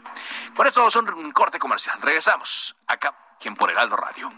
[0.56, 2.02] Por esto es un corte comercial.
[2.02, 4.32] Regresamos acá, quien por Heraldo Radio.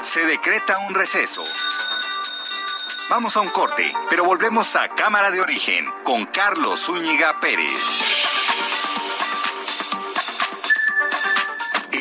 [0.00, 1.42] Se decreta un receso.
[3.10, 8.09] Vamos a un corte, pero volvemos a Cámara de Origen con Carlos Zúñiga Pérez.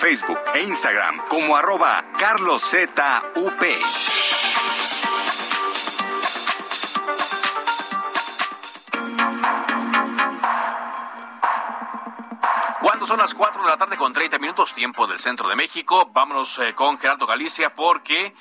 [0.00, 2.98] Facebook e Instagram como arroba carloszup.
[12.80, 16.08] Cuando son las 4 de la tarde con 30 minutos, tiempo del centro de México,
[16.14, 18.34] vámonos eh, con Gerardo Galicia porque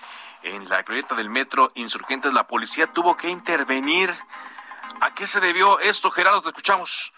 [0.44, 4.10] en la glorieta del metro Insurgentes la policía tuvo que intervenir.
[5.02, 6.42] ¿A qué se debió esto, Gerardo?
[6.42, 7.14] Te escuchamos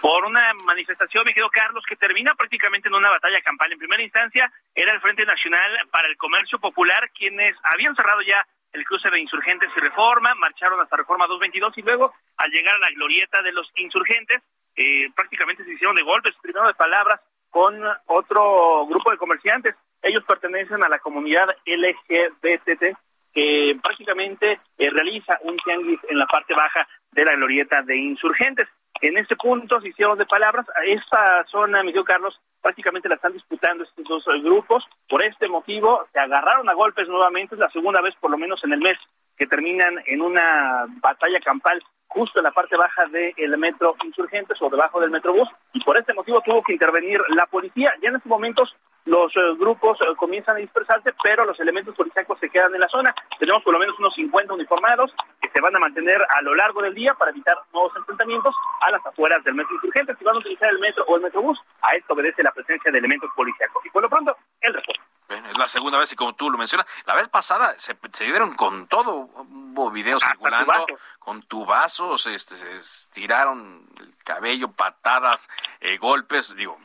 [0.00, 3.72] por una manifestación, me quedo Carlos, que termina prácticamente en una batalla campal.
[3.72, 8.46] En primera instancia era el Frente Nacional para el Comercio Popular, quienes habían cerrado ya
[8.72, 12.78] el cruce de insurgentes y reforma, marcharon hasta reforma 222 y luego al llegar a
[12.78, 14.42] la glorieta de los insurgentes,
[14.76, 19.74] eh, prácticamente se hicieron de golpes, primero de palabras, con otro grupo de comerciantes.
[20.02, 22.96] Ellos pertenecen a la comunidad LGBT
[23.32, 28.68] que prácticamente eh, realiza un tianguis en la parte baja de la glorieta de insurgentes.
[29.00, 30.66] En este punto se hicieron de palabras.
[30.86, 34.84] Esta zona, Miguel Carlos, prácticamente la están disputando estos dos grupos.
[35.08, 37.54] Por este motivo se agarraron a golpes nuevamente.
[37.54, 38.98] Es la segunda vez, por lo menos en el mes,
[39.36, 44.70] que terminan en una batalla campal justo en la parte baja del metro Insurgentes o
[44.70, 45.48] debajo del metrobús.
[45.74, 47.92] Y por este motivo tuvo que intervenir la policía.
[48.00, 52.38] Ya en estos momentos los eh, grupos eh, comienzan a dispersarse, pero los elementos policíacos
[52.40, 53.14] se quedan en la zona.
[53.38, 55.12] Tenemos por lo menos unos 50 uniformados
[55.56, 59.06] se van a mantener a lo largo del día para evitar nuevos enfrentamientos a las
[59.06, 60.14] afueras del metro insurgente.
[60.18, 62.98] Si van a utilizar el metro o el metrobús, a esto obedece la presencia de
[62.98, 63.82] elementos policíacos.
[63.86, 65.00] Y por lo pronto, el reporte.
[65.28, 68.24] Bueno, es la segunda vez y como tú lo mencionas, la vez pasada se, se
[68.24, 70.86] dieron con todo, hubo videos circulando
[71.18, 75.48] con tubazos, este, se estiraron el cabello, patadas,
[75.80, 76.78] eh, golpes, digo,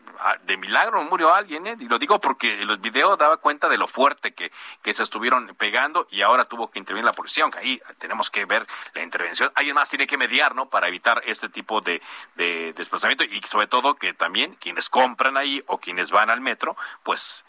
[0.44, 1.76] de milagro murió alguien, ¿eh?
[1.80, 5.48] y lo digo porque el video daba cuenta de lo fuerte que, que se estuvieron
[5.56, 9.52] pegando y ahora tuvo que intervenir la policía, aunque ahí tenemos que ver la intervención.
[9.56, 10.70] Alguien más tiene que mediar, ¿no?
[10.70, 12.02] Para evitar este tipo de,
[12.36, 16.76] de desplazamiento y sobre todo que también quienes compran ahí o quienes van al metro,
[17.04, 17.46] pues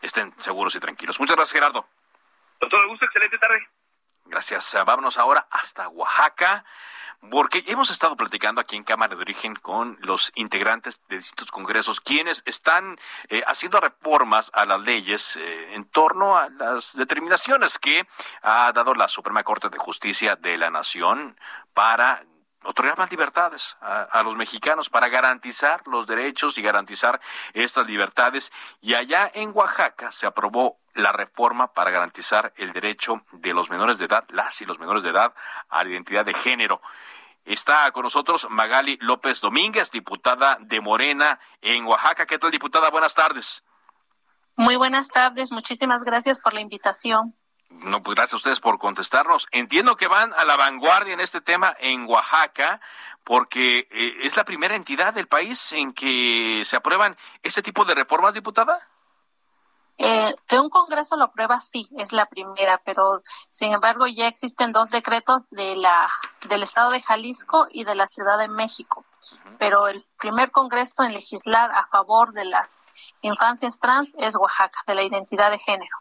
[0.00, 1.20] estén seguros y tranquilos.
[1.20, 1.86] Muchas gracias, Gerardo.
[2.58, 3.68] Con todo gusto, excelente tarde.
[4.26, 4.76] Gracias.
[4.86, 6.64] Vámonos ahora hasta Oaxaca
[7.30, 12.00] porque hemos estado platicando aquí en Cámara de Origen con los integrantes de distintos congresos,
[12.00, 12.96] quienes están
[13.28, 18.06] eh, haciendo reformas a las leyes eh, en torno a las determinaciones que
[18.42, 21.36] ha dado la Suprema Corte de Justicia de la Nación
[21.72, 22.22] para
[22.64, 27.20] otorgar más libertades a, los mexicanos para garantizar los derechos y garantizar
[27.52, 28.52] estas libertades.
[28.80, 33.98] Y allá en Oaxaca se aprobó la reforma para garantizar el derecho de los menores
[33.98, 35.34] de edad, las y los menores de edad,
[35.68, 36.80] a la identidad de género.
[37.44, 42.26] Está con nosotros Magali López Domínguez, diputada de Morena en Oaxaca.
[42.26, 42.90] ¿Qué tal, diputada?
[42.90, 43.62] Buenas tardes.
[44.56, 47.34] Muy buenas tardes, muchísimas gracias por la invitación.
[47.70, 49.48] No, pues gracias a ustedes por contestarnos.
[49.50, 52.80] Entiendo que van a la vanguardia en este tema en Oaxaca,
[53.24, 57.94] porque eh, es la primera entidad del país en que se aprueban este tipo de
[57.94, 58.88] reformas, diputada.
[59.96, 64.72] Eh, que un Congreso lo aprueba, sí, es la primera, pero sin embargo ya existen
[64.72, 66.10] dos decretos de la
[66.48, 69.04] del Estado de Jalisco y de la Ciudad de México.
[69.58, 72.82] Pero el primer Congreso en legislar a favor de las
[73.22, 75.96] infancias trans es Oaxaca, de la identidad de género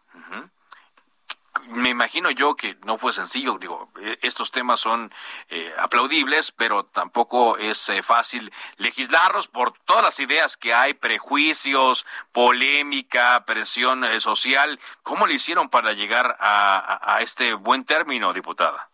[1.69, 5.12] me imagino yo que no fue sencillo, digo, e, estos temas son
[5.49, 12.06] eh, aplaudibles, pero tampoco es eh, fácil legislarlos por todas las ideas que hay, prejuicios,
[12.32, 14.80] polémica, presión eh, social.
[15.04, 18.89] ¿Cómo le hicieron para llegar a, a este buen término, diputada?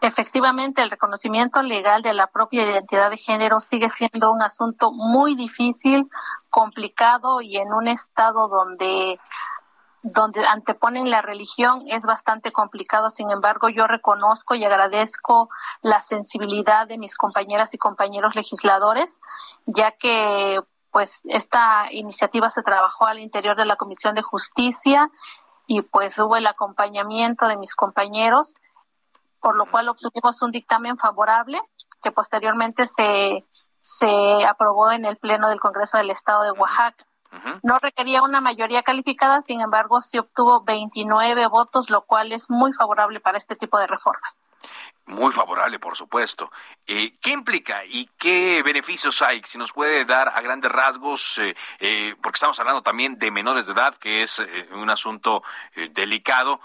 [0.00, 5.34] Efectivamente, el reconocimiento legal de la propia identidad de género sigue siendo un asunto muy
[5.34, 6.08] difícil,
[6.50, 9.18] complicado y en un estado donde
[10.02, 13.10] donde anteponen la religión es bastante complicado.
[13.10, 15.50] Sin embargo, yo reconozco y agradezco
[15.82, 19.20] la sensibilidad de mis compañeras y compañeros legisladores,
[19.66, 25.10] ya que pues esta iniciativa se trabajó al interior de la Comisión de Justicia
[25.66, 28.54] y pues hubo el acompañamiento de mis compañeros,
[29.40, 31.60] por lo cual obtuvimos un dictamen favorable
[32.02, 33.44] que posteriormente se,
[33.80, 37.04] se aprobó en el Pleno del Congreso del Estado de Oaxaca.
[37.62, 42.72] No requería una mayoría calificada, sin embargo, sí obtuvo 29 votos, lo cual es muy
[42.72, 44.36] favorable para este tipo de reformas.
[45.06, 46.50] Muy favorable, por supuesto.
[46.86, 49.42] Eh, ¿Qué implica y qué beneficios hay?
[49.44, 53.66] Si nos puede dar a grandes rasgos, eh, eh, porque estamos hablando también de menores
[53.66, 55.42] de edad, que es un asunto
[55.92, 56.60] delicado.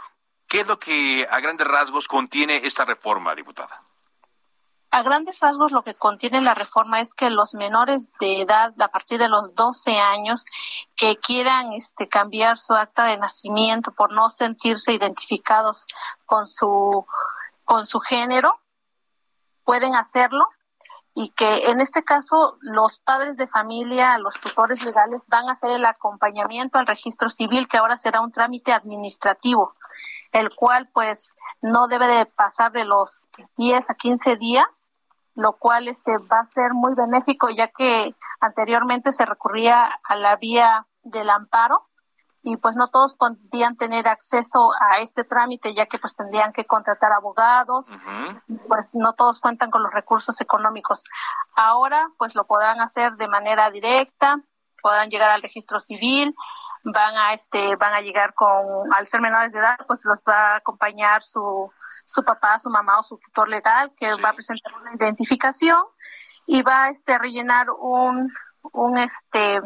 [0.47, 3.81] ¿Qué es lo que a grandes rasgos contiene esta reforma, diputada?
[4.95, 8.89] A grandes rasgos lo que contiene la reforma es que los menores de edad a
[8.89, 10.45] partir de los 12 años
[10.95, 15.87] que quieran este cambiar su acta de nacimiento por no sentirse identificados
[16.27, 17.07] con su
[17.65, 18.59] con su género
[19.63, 20.47] pueden hacerlo
[21.15, 25.71] y que en este caso los padres de familia, los tutores legales van a hacer
[25.71, 29.73] el acompañamiento al registro civil que ahora será un trámite administrativo
[30.33, 33.27] el cual pues no debe de pasar de los
[33.57, 34.67] 10 a 15 días
[35.35, 40.35] lo cual este va a ser muy benéfico ya que anteriormente se recurría a la
[40.35, 41.89] vía del amparo
[42.43, 46.65] y pues no todos podían tener acceso a este trámite ya que pues tendrían que
[46.65, 47.89] contratar abogados,
[48.67, 51.05] pues no todos cuentan con los recursos económicos.
[51.55, 54.41] Ahora pues lo podrán hacer de manera directa,
[54.81, 56.35] podrán llegar al registro civil,
[56.83, 60.53] van a este van a llegar con al ser menores de edad pues los va
[60.53, 61.71] a acompañar su
[62.05, 65.81] su papá, su mamá o su tutor legal que va a presentar una identificación
[66.45, 68.31] y va este, a este rellenar un
[68.73, 69.61] un este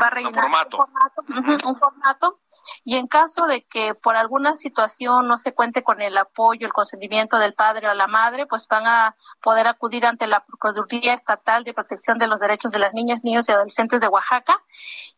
[0.00, 0.86] va a rellenar formato.
[1.28, 2.40] Un, formato,
[2.84, 6.72] y en caso de que por alguna situación no se cuente con el apoyo, el
[6.72, 11.64] consentimiento del padre o la madre, pues van a poder acudir ante la Procuraduría Estatal
[11.64, 14.62] de Protección de los Derechos de las Niñas, Niños y Adolescentes de Oaxaca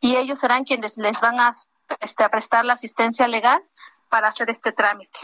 [0.00, 1.52] y ellos serán quienes les van a,
[2.00, 3.62] este, a prestar la asistencia legal
[4.08, 5.18] para hacer este trámite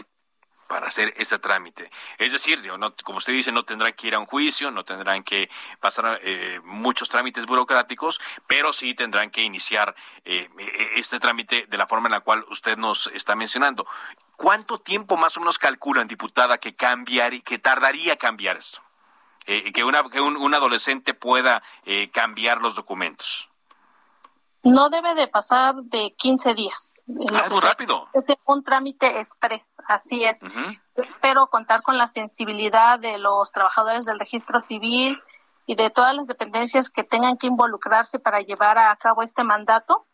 [0.73, 1.91] para hacer ese trámite.
[2.17, 2.59] Es decir,
[3.03, 5.47] como usted dice, no tendrán que ir a un juicio, no tendrán que
[5.79, 9.93] pasar eh, muchos trámites burocráticos, pero sí tendrán que iniciar
[10.25, 13.85] eh, e-, este trámite de la forma en la cual usted nos está mencionando.
[14.35, 18.81] ¿Cuánto tiempo más o menos calculan, diputada, que cambiar y que tardaría cambiar esto?
[19.45, 21.61] Eh, que, una, que un, adolescente pueda
[22.11, 23.47] cambiar los documentos.
[24.63, 26.92] No debe de pasar de 15 días.
[27.07, 28.07] Ah, muy rápido.
[28.13, 30.39] Es un trámite express, así es.
[30.95, 35.21] Espero contar con la sensibilidad de los trabajadores del registro civil
[35.65, 40.07] y de todas las dependencias que tengan que involucrarse para llevar a cabo este mandato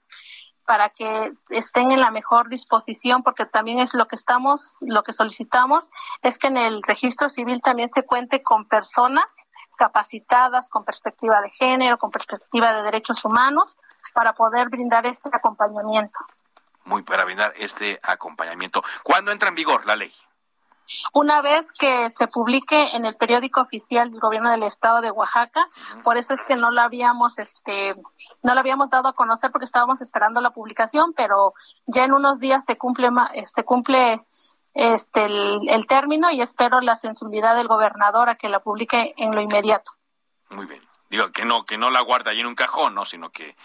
[0.66, 5.14] para que estén en la mejor disposición, porque también es lo que estamos, lo que
[5.14, 5.90] solicitamos,
[6.22, 9.26] es que en el registro civil también se cuente con personas
[9.78, 13.78] capacitadas, con perspectiva de género, con perspectiva de derechos humanos,
[14.14, 16.20] para poder brindar este acompañamiento
[16.90, 18.82] muy para brindar este acompañamiento.
[19.04, 20.12] ¿Cuándo entra en vigor la ley?
[21.14, 25.70] Una vez que se publique en el periódico oficial del gobierno del estado de Oaxaca,
[26.04, 27.92] por eso es que no la habíamos, este,
[28.42, 31.54] no la habíamos dado a conocer porque estábamos esperando la publicación, pero
[31.86, 33.10] ya en unos días se cumple,
[33.44, 34.26] se cumple
[34.74, 39.36] este el, el término y espero la sensibilidad del gobernador a que la publique en
[39.36, 39.92] lo inmediato.
[40.50, 40.82] Muy bien.
[41.12, 43.56] Digo que no que no la guarda ahí en un cajón, no, sino que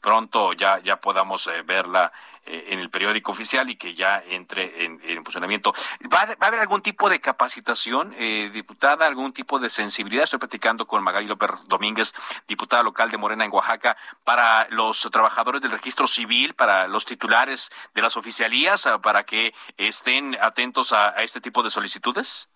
[0.00, 2.12] pronto ya, ya podamos verla
[2.46, 5.72] en el periódico oficial y que ya entre en, funcionamiento.
[6.12, 8.14] ¿Va a, haber algún tipo de capacitación,
[8.52, 10.24] diputada, algún tipo de sensibilidad?
[10.24, 12.14] Estoy platicando con Magali López Domínguez,
[12.46, 17.70] diputada local de Morena en Oaxaca, para los trabajadores del registro civil, para los titulares
[17.94, 22.48] de las oficialías, para que estén atentos a este tipo de solicitudes.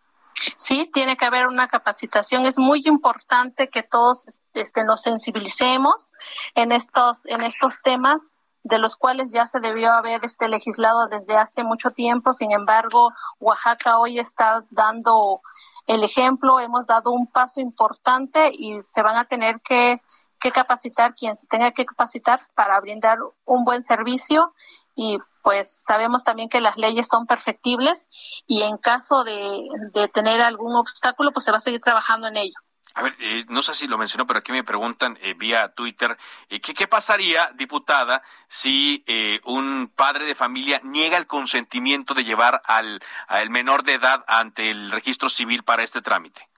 [0.56, 2.46] Sí, tiene que haber una capacitación.
[2.46, 6.12] Es muy importante que todos este, nos sensibilicemos
[6.54, 8.32] en estos, en estos temas
[8.62, 12.32] de los cuales ya se debió haber este legislado desde hace mucho tiempo.
[12.32, 15.40] Sin embargo, Oaxaca hoy está dando
[15.86, 16.60] el ejemplo.
[16.60, 20.00] Hemos dado un paso importante y se van a tener que,
[20.40, 24.52] que capacitar quien se tenga que capacitar para brindar un buen servicio
[24.94, 28.08] y pues sabemos también que las leyes son perfectibles
[28.46, 29.68] y en caso de,
[30.12, 32.58] tener algún obstáculo, pues se va a seguir trabajando en ello.
[32.94, 36.16] A ver, eh, no sé si lo mencionó, pero aquí me preguntan eh, vía Twitter,
[36.48, 39.04] eh, ¿qué, pasaría, diputada, si
[39.44, 44.70] un padre de familia niega el consentimiento de llevar al, al menor de edad ante
[44.70, 46.49] el registro civil para este trámite?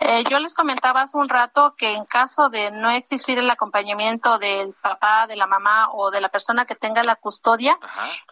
[0.00, 4.38] Eh, yo les comentaba hace un rato que en caso de no existir el acompañamiento
[4.38, 7.78] del papá, de la mamá o de la persona que tenga la custodia,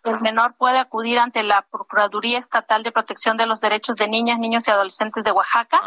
[0.05, 4.39] el menor puede acudir ante la Procuraduría Estatal de Protección de los Derechos de Niñas,
[4.39, 5.81] Niños y Adolescentes de Oaxaca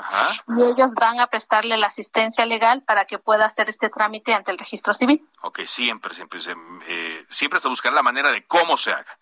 [0.48, 4.52] y ellos van a prestarle la asistencia legal para que pueda hacer este trámite ante
[4.52, 5.28] el registro civil.
[5.42, 6.40] Ok, siempre, siempre,
[6.88, 9.18] eh, siempre se buscará la manera de cómo se haga.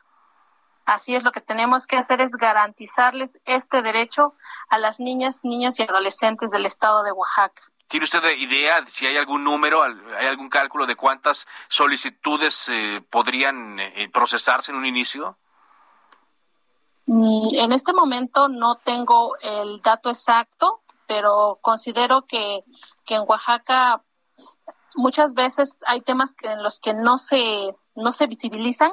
[0.86, 4.36] Así es, lo que tenemos que hacer es garantizarles este derecho
[4.70, 7.64] a las niñas, niños y adolescentes del estado de Oaxaca.
[7.88, 13.80] ¿Tiene usted idea si hay algún número, hay algún cálculo de cuántas solicitudes eh, podrían
[13.80, 15.38] eh, procesarse en un inicio?
[17.08, 22.64] Mm, en este momento no tengo el dato exacto, pero considero que,
[23.06, 24.02] que en Oaxaca
[24.96, 28.92] muchas veces hay temas que, en los que no se, no se visibilizan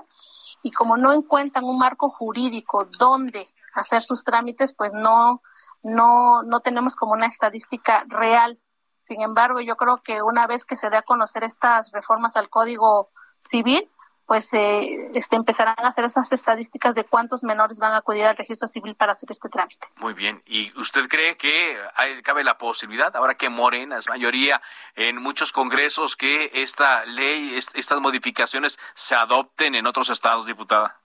[0.62, 5.42] y como no encuentran un marco jurídico donde hacer sus trámites, pues no,
[5.82, 8.58] no, no tenemos como una estadística real.
[9.04, 12.48] Sin embargo, yo creo que una vez que se dé a conocer estas reformas al
[12.48, 13.10] Código
[13.40, 13.90] Civil,
[14.26, 18.36] pues eh, este, empezarán a hacer esas estadísticas de cuántos menores van a acudir al
[18.36, 19.88] registro civil para hacer este trámite.
[19.96, 20.42] Muy bien.
[20.46, 24.62] ¿Y usted cree que hay, cabe la posibilidad, ahora que Morena es mayoría
[24.94, 30.98] en muchos congresos, que esta ley, estas modificaciones se adopten en otros estados, diputada?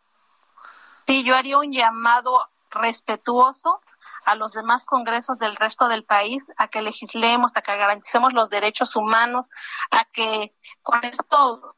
[1.07, 3.81] Sí, yo haría un llamado respetuoso
[4.25, 8.49] a los demás congresos del resto del país a que legislemos, a que garanticemos los
[8.49, 9.49] derechos humanos,
[9.89, 10.53] a que
[10.83, 11.75] con esto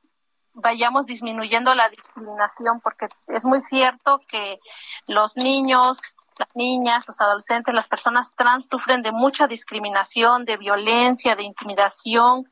[0.61, 4.59] vayamos disminuyendo la discriminación, porque es muy cierto que
[5.07, 5.99] los niños,
[6.37, 12.49] las niñas, los adolescentes, las personas trans sufren de mucha discriminación, de violencia, de intimidación,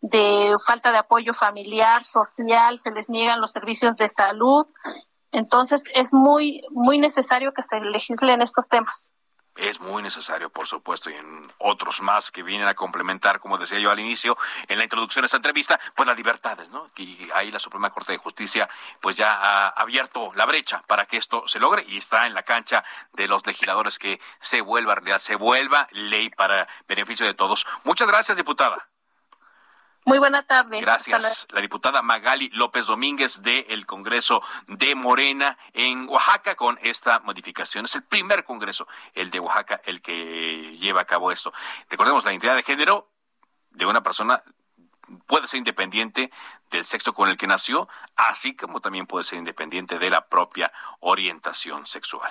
[0.00, 4.66] de falta de apoyo familiar, social, se les niegan los servicios de salud.
[5.30, 9.12] Entonces es muy, muy necesario que se legislen estos temas
[9.56, 13.78] es muy necesario, por supuesto, y en otros más que vienen a complementar, como decía
[13.78, 14.36] yo al inicio,
[14.68, 16.90] en la introducción de esta entrevista, pues las libertades, ¿no?
[16.96, 18.68] Y ahí la Suprema Corte de Justicia,
[19.00, 22.42] pues ya ha abierto la brecha para que esto se logre y está en la
[22.42, 27.66] cancha de los legisladores que se vuelva realidad, se vuelva ley para beneficio de todos.
[27.84, 28.91] Muchas gracias, diputada.
[30.04, 30.80] Muy buena tarde.
[30.80, 31.46] Gracias.
[31.52, 37.84] La diputada Magali López Domínguez del Congreso de Morena en Oaxaca con esta modificación.
[37.84, 41.52] Es el primer Congreso, el de Oaxaca, el que lleva a cabo esto.
[41.88, 43.08] Recordemos, la identidad de género
[43.70, 44.42] de una persona
[45.26, 46.32] puede ser independiente
[46.70, 50.72] del sexo con el que nació, así como también puede ser independiente de la propia
[51.00, 52.30] orientación sexual.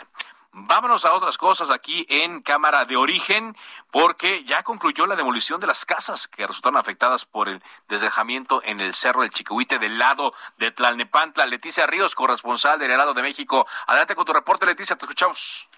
[0.54, 3.56] Vámonos a otras cosas aquí en Cámara de Origen,
[3.90, 8.82] porque ya concluyó la demolición de las casas que resultaron afectadas por el desgajamiento en
[8.82, 11.46] el Cerro del Chiquihuite del lado de Tlalnepantla.
[11.46, 13.66] Leticia Ríos, corresponsal del Heraldo de México.
[13.88, 15.70] Adelante con tu reporte, Leticia, te escuchamos.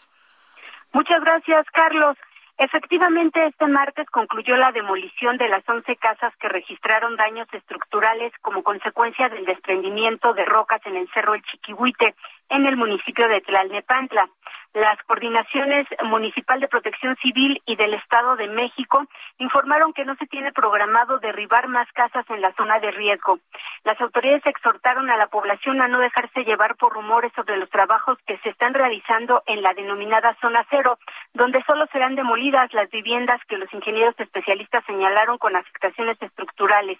[0.91, 2.17] Muchas gracias, Carlos.
[2.57, 8.63] Efectivamente, este martes concluyó la demolición de las 11 casas que registraron daños estructurales como
[8.63, 12.13] consecuencia del desprendimiento de rocas en el Cerro El Chiquihuite,
[12.49, 14.29] en el municipio de Tlalnepantla.
[14.73, 19.05] Las coordinaciones municipal de protección civil y del Estado de México
[19.37, 23.37] informaron que no se tiene programado derribar más casas en la zona de riesgo.
[23.83, 28.17] Las autoridades exhortaron a la población a no dejarse llevar por rumores sobre los trabajos
[28.25, 30.97] que se están realizando en la denominada zona cero,
[31.33, 36.97] donde solo serán demolidas las viviendas que los ingenieros especialistas señalaron con afectaciones estructurales.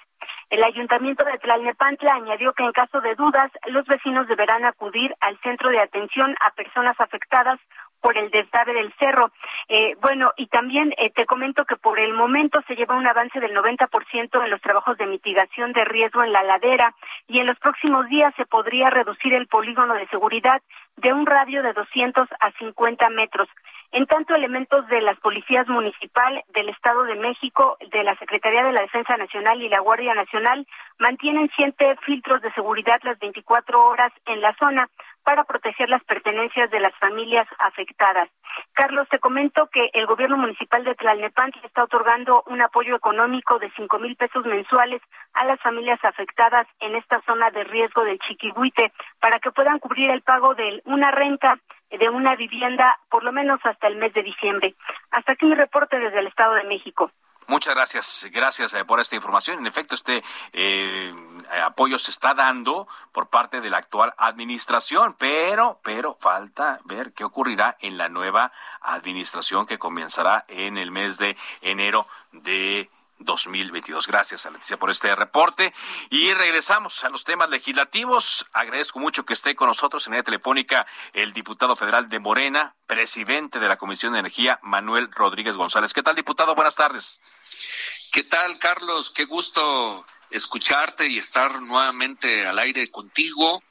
[0.54, 5.36] El ayuntamiento de Tlalnepantla añadió que en caso de dudas, los vecinos deberán acudir al
[5.40, 7.60] centro de atención a personas afectadas
[8.00, 9.32] por el desdave del cerro.
[9.68, 13.40] Eh, bueno, y también eh, te comento que por el momento se lleva un avance
[13.40, 16.94] del 90% en los trabajos de mitigación de riesgo en la ladera
[17.28, 20.62] y en los próximos días se podría reducir el polígono de seguridad
[20.98, 23.50] de un radio de 200 a 50 metros.
[23.94, 28.72] En tanto, elementos de las policías municipal del Estado de México, de la Secretaría de
[28.72, 30.66] la Defensa Nacional y la Guardia Nacional
[30.98, 34.90] mantienen siete filtros de seguridad las 24 horas en la zona
[35.24, 38.30] para proteger las pertenencias de las familias afectadas.
[38.74, 43.72] Carlos, te comento que el gobierno municipal de Tlalnepantla está otorgando un apoyo económico de
[43.76, 48.92] cinco mil pesos mensuales a las familias afectadas en esta zona de riesgo del Chiquihuite
[49.20, 51.60] para que puedan cubrir el pago de una renta
[51.98, 54.76] de una vivienda por lo menos hasta el mes de diciembre.
[55.12, 57.12] Hasta aquí mi reporte desde el Estado de México.
[57.48, 59.60] Muchas gracias, gracias eh, por esta información.
[59.60, 60.24] En efecto, este
[60.54, 61.14] eh,
[61.66, 67.26] apoyo se está dando por parte de la actual administración, pero, pero falta ver qué
[67.26, 72.90] ocurrirá en la nueva administración que comenzará en el mes de enero de
[73.24, 74.08] 2022.
[74.08, 75.74] Gracias, Leticia, por este reporte.
[76.10, 78.46] Y regresamos a los temas legislativos.
[78.54, 83.60] Agradezco mucho que esté con nosotros en la telefónica el diputado federal de Morena, presidente
[83.60, 85.94] de la Comisión de Energía, Manuel Rodríguez González.
[85.94, 86.56] ¿Qué tal, diputado?
[86.56, 87.22] Buenas tardes.
[88.12, 89.10] ¿Qué tal, Carlos?
[89.10, 93.62] Qué gusto escucharte y estar nuevamente al aire contigo.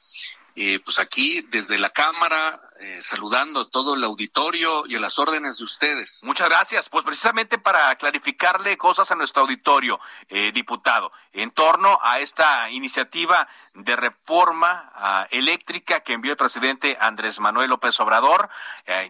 [0.55, 5.17] Eh, pues aquí desde la Cámara, eh, saludando a todo el auditorio y a las
[5.17, 6.19] órdenes de ustedes.
[6.21, 6.89] Muchas gracias.
[6.89, 9.99] Pues precisamente para clarificarle cosas a nuestro auditorio,
[10.29, 16.97] eh, diputado, en torno a esta iniciativa de reforma ah, eléctrica que envió el presidente
[16.99, 18.49] Andrés Manuel López Obrador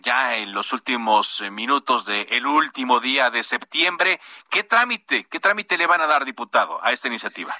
[0.01, 4.21] ya en los últimos minutos del último día de septiembre.
[4.49, 7.53] ¿Qué trámite, qué trámite le van a dar, diputado, a esta iniciativa?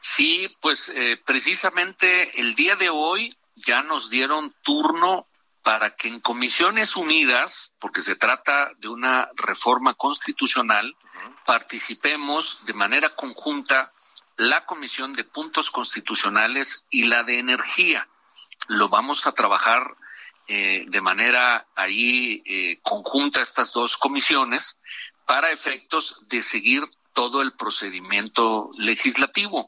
[0.00, 5.26] Sí, pues eh, precisamente el día de hoy ya nos dieron turno
[5.62, 10.96] para que en comisiones unidas, porque se trata de una reforma constitucional,
[11.44, 13.92] participemos de manera conjunta
[14.36, 18.06] la Comisión de Puntos Constitucionales y la de Energía.
[18.68, 19.96] Lo vamos a trabajar
[20.46, 24.76] eh, de manera ahí eh, conjunta estas dos comisiones
[25.24, 26.84] para efectos de seguir
[27.16, 29.66] todo el procedimiento legislativo.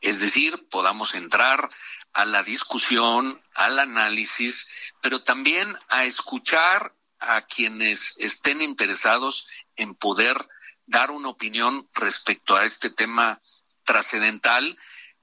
[0.00, 1.70] Es decir, podamos entrar
[2.12, 10.36] a la discusión, al análisis, pero también a escuchar a quienes estén interesados en poder
[10.84, 13.38] dar una opinión respecto a este tema
[13.84, 14.76] trascendental,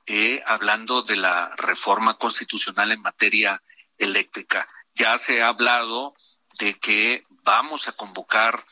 [0.05, 3.61] eh, hablando de la reforma constitucional en materia
[3.97, 4.65] eléctrica.
[4.95, 6.13] Ya se ha hablado
[6.57, 8.63] de que vamos a convocar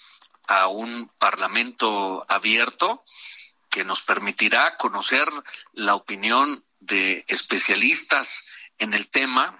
[0.47, 3.03] a un parlamento abierto
[3.69, 5.27] que nos permitirá conocer
[5.73, 8.45] la opinión de especialistas
[8.77, 9.57] en el tema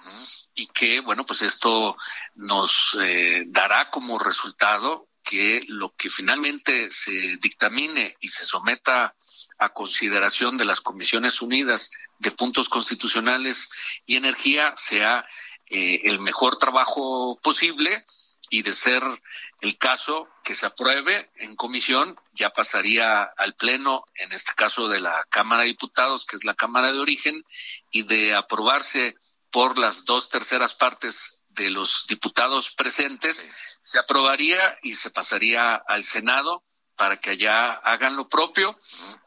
[0.56, 1.98] y que, bueno, pues esto
[2.36, 9.14] nos eh, dará como resultado que lo que finalmente se dictamine y se someta
[9.58, 13.70] a consideración de las Comisiones Unidas de Puntos Constitucionales
[14.06, 15.28] y Energía sea
[15.70, 18.06] eh, el mejor trabajo posible
[18.50, 19.04] y de ser
[19.62, 25.00] el caso que se apruebe en comisión, ya pasaría al Pleno, en este caso de
[25.00, 27.44] la Cámara de Diputados, que es la Cámara de Origen,
[27.92, 29.16] y de aprobarse
[29.52, 33.48] por las dos terceras partes de los diputados presentes,
[33.82, 36.64] se aprobaría y se pasaría al Senado
[36.96, 38.78] para que allá hagan lo propio.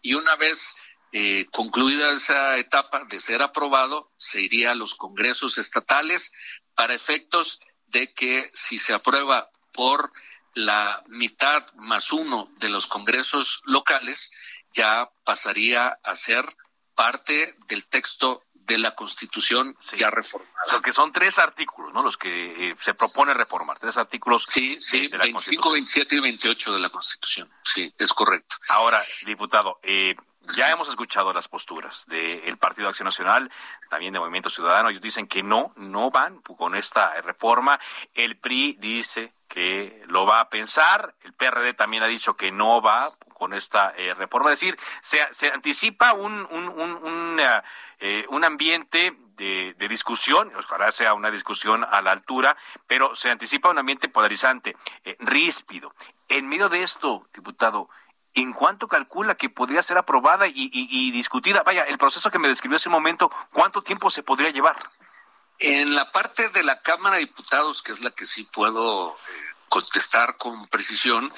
[0.00, 0.74] Y una vez
[1.12, 6.30] eh, concluida esa etapa de ser aprobado, se iría a los congresos estatales
[6.74, 7.58] para efectos
[7.90, 10.12] de que si se aprueba por
[10.54, 14.30] la mitad más uno de los congresos locales,
[14.72, 16.44] ya pasaría a ser
[16.94, 20.76] parte del texto de la Constitución ya reformada.
[20.76, 22.02] O que son tres artículos, ¿no?
[22.02, 24.44] Los que eh, se propone reformar, tres artículos.
[24.46, 27.50] Sí, sí, de, 25, 27 y 28 de la Constitución.
[27.64, 28.56] Sí, es correcto.
[28.68, 30.14] Ahora, diputado, eh,
[30.48, 33.50] ya hemos escuchado las posturas del Partido Acción Nacional,
[33.88, 34.88] también de Movimiento Ciudadano.
[34.88, 37.78] Ellos dicen que no, no van con esta reforma.
[38.14, 41.14] El PRI dice que lo va a pensar.
[41.22, 44.52] El PRD también ha dicho que no va con esta eh, reforma.
[44.52, 47.40] Es decir, se, anticipa un, un, un,
[47.98, 53.30] eh, un ambiente de, de, discusión, ojalá sea una discusión a la altura, pero se
[53.30, 55.94] anticipa un ambiente polarizante, eh, ríspido.
[56.28, 57.88] En medio de esto, diputado,
[58.40, 61.62] ¿En cuánto calcula que podría ser aprobada y, discutida?
[61.62, 64.76] Vaya, el proceso que me describió hace un momento, ¿cuánto tiempo se podría llevar?
[65.58, 69.14] En la parte de la Cámara de Diputados, que es la que sí puedo eh,
[69.68, 71.30] contestar con precisión,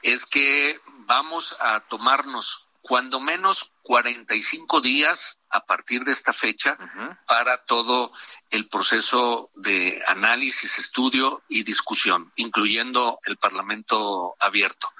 [0.00, 6.78] es que vamos a tomarnos cuando menos 45 días a partir de esta fecha
[7.26, 8.12] para todo
[8.48, 14.92] el proceso de análisis, estudio y discusión, incluyendo el Parlamento abierto.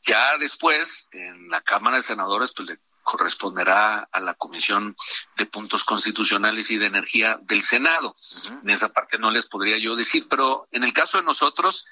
[0.00, 4.96] Ya después, en la Cámara de Senadores, pues le corresponderá a la Comisión
[5.36, 8.14] de Puntos Constitucionales y de Energía del Senado.
[8.62, 11.84] En esa parte no les podría yo decir, pero en el caso de nosotros,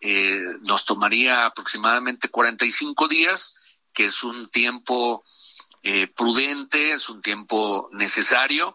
[0.00, 5.22] eh, nos tomaría aproximadamente 45 días, que es un tiempo
[5.82, 8.74] eh, prudente, es un tiempo necesario.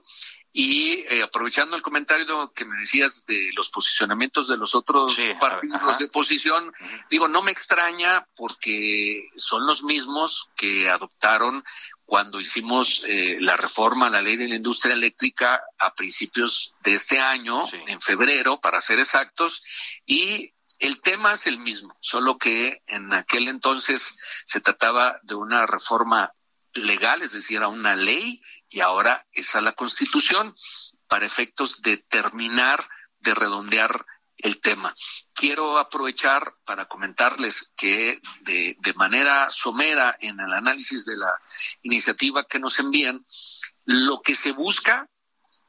[0.60, 6.00] Y eh, aprovechando el comentario que me decías de los posicionamientos de los otros partidos
[6.00, 6.74] de oposición,
[7.12, 11.64] digo, no me extraña porque son los mismos que adoptaron
[12.06, 16.96] cuando hicimos eh, la reforma a la ley de la industria eléctrica a principios de
[16.96, 19.62] este año, en febrero, para ser exactos,
[20.08, 24.14] y el tema es el mismo, solo que en aquel entonces
[24.46, 26.34] se trataba de una reforma
[26.74, 30.54] legal, es decir, a una ley, y ahora es a la Constitución,
[31.08, 32.88] para efectos de terminar
[33.20, 34.06] de redondear
[34.38, 34.94] el tema.
[35.34, 41.34] Quiero aprovechar para comentarles que de, de, manera somera en el análisis de la
[41.82, 43.24] iniciativa que nos envían,
[43.86, 45.10] lo que se busca,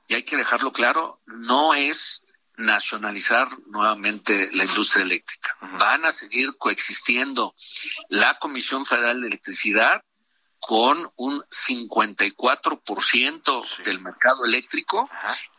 [0.06, 2.22] y hay que dejarlo claro, no es
[2.59, 5.56] nacionalizar nuevamente la industria eléctrica.
[5.78, 7.54] Van a seguir coexistiendo
[8.09, 10.02] la Comisión Federal de Electricidad
[10.61, 15.09] con un 54% del mercado eléctrico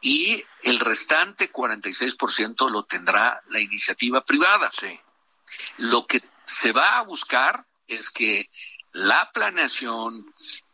[0.02, 4.70] y el restante 46% lo tendrá la iniciativa privada.
[5.78, 8.50] Lo que se va a buscar es que
[8.92, 10.26] la planeación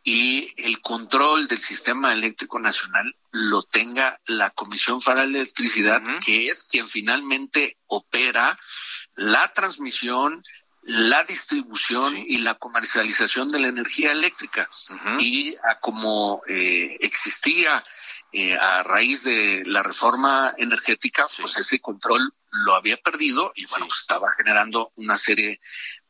[0.08, 6.48] y el control del sistema eléctrico nacional lo tenga la Comisión Federal de Electricidad, que
[6.48, 8.56] es quien finalmente opera
[9.16, 10.44] la transmisión,
[10.82, 14.68] la distribución y la comercialización de la energía eléctrica.
[15.18, 17.82] Y a como eh, existía
[18.30, 22.32] eh, a raíz de la reforma energética, pues ese control
[22.64, 25.58] lo había perdido y bueno, pues estaba generando una serie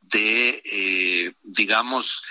[0.03, 2.23] de, eh, digamos,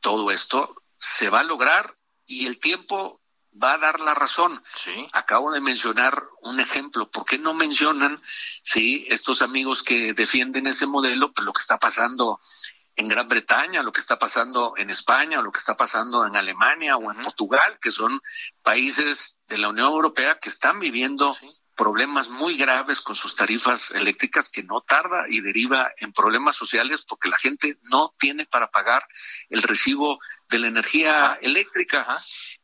[0.00, 3.20] todo esto, se va a lograr y el tiempo
[3.52, 4.62] va a dar la razón.
[5.12, 7.10] Acabo de mencionar un ejemplo.
[7.10, 11.78] ¿Por qué no mencionan, sí, estos amigos que defienden ese modelo, pues lo que está
[11.78, 12.38] pasando
[12.94, 16.96] en Gran Bretaña, lo que está pasando en España, lo que está pasando en Alemania
[16.96, 18.20] o en Portugal, que son
[18.62, 21.36] países de la Unión Europea que están viviendo
[21.80, 27.06] problemas muy graves con sus tarifas eléctricas que no tarda y deriva en problemas sociales
[27.08, 29.02] porque la gente no tiene para pagar
[29.48, 30.20] el recibo
[30.50, 32.06] de la energía eléctrica.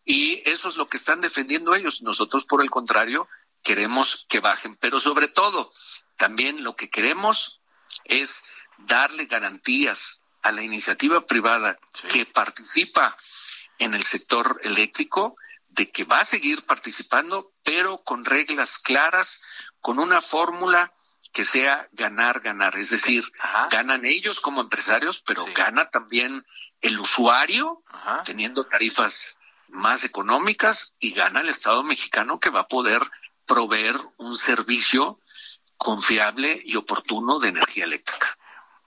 [0.05, 2.03] Y eso es lo que están defendiendo ellos.
[2.03, 3.27] Nosotros, por el contrario,
[3.63, 4.77] queremos que bajen.
[4.77, 5.71] Pero sobre todo,
[6.19, 7.63] también lo que queremos
[8.05, 8.45] es
[8.77, 11.79] darle garantías a la iniciativa privada
[12.13, 13.17] que participa
[13.79, 15.37] en el sector eléctrico
[15.77, 19.41] de que va a seguir participando, pero con reglas claras,
[19.81, 20.93] con una fórmula
[21.33, 22.79] que sea ganar, ganar.
[22.79, 23.23] Es decir,
[23.71, 26.47] ganan ellos como empresarios, pero gana también
[26.81, 27.83] el usuario
[28.25, 29.37] teniendo tarifas
[29.69, 33.03] más económicas y gana el Estado mexicano que va a poder
[33.45, 35.21] proveer un servicio
[35.77, 38.39] confiable y oportuno de energía eléctrica.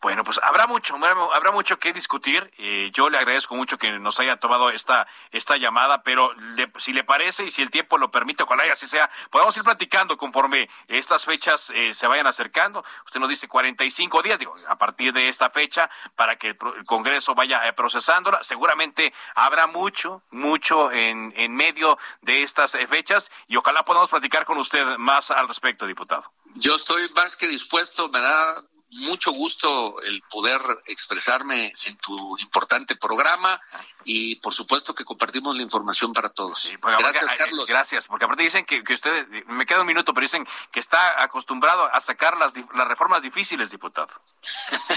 [0.02, 0.96] Bueno, pues habrá mucho,
[1.34, 2.50] habrá mucho que discutir.
[2.58, 6.32] Eh, yo le agradezco mucho que nos haya tomado esta esta llamada, pero
[6.78, 9.64] si le parece y si el tiempo lo permite, ojalá y así sea, podemos ir
[9.64, 12.84] platicando conforme estas fechas eh, se vayan acercando.
[13.06, 17.36] Usted nos dice 45 días, digo, a partir de esta fecha, para que el, Congreso
[17.36, 18.42] vaya eh, procesándola.
[18.42, 24.58] Seguramente habrá mucho, mucho en, en medio de estas fechas y ojalá podamos platicar con
[24.60, 26.32] usted más al respecto, diputado.
[26.56, 32.96] Yo estoy más que dispuesto, me da mucho gusto el poder expresarme en tu importante
[32.96, 33.60] programa
[34.04, 36.70] y por supuesto que compartimos la información para todos.
[36.82, 37.68] gracias, Carlos.
[37.68, 41.22] Gracias, porque aparte dicen que, que usted, me queda un minuto, pero dicen que está
[41.22, 44.10] acostumbrado a sacar las, las reformas difíciles, diputado.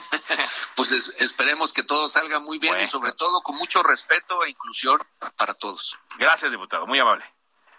[0.76, 5.01] pues esperemos que todo salga muy bien y sobre todo con mucho respeto e inclusión
[5.36, 5.99] para todos.
[6.16, 7.24] Gracias, diputado, muy amable.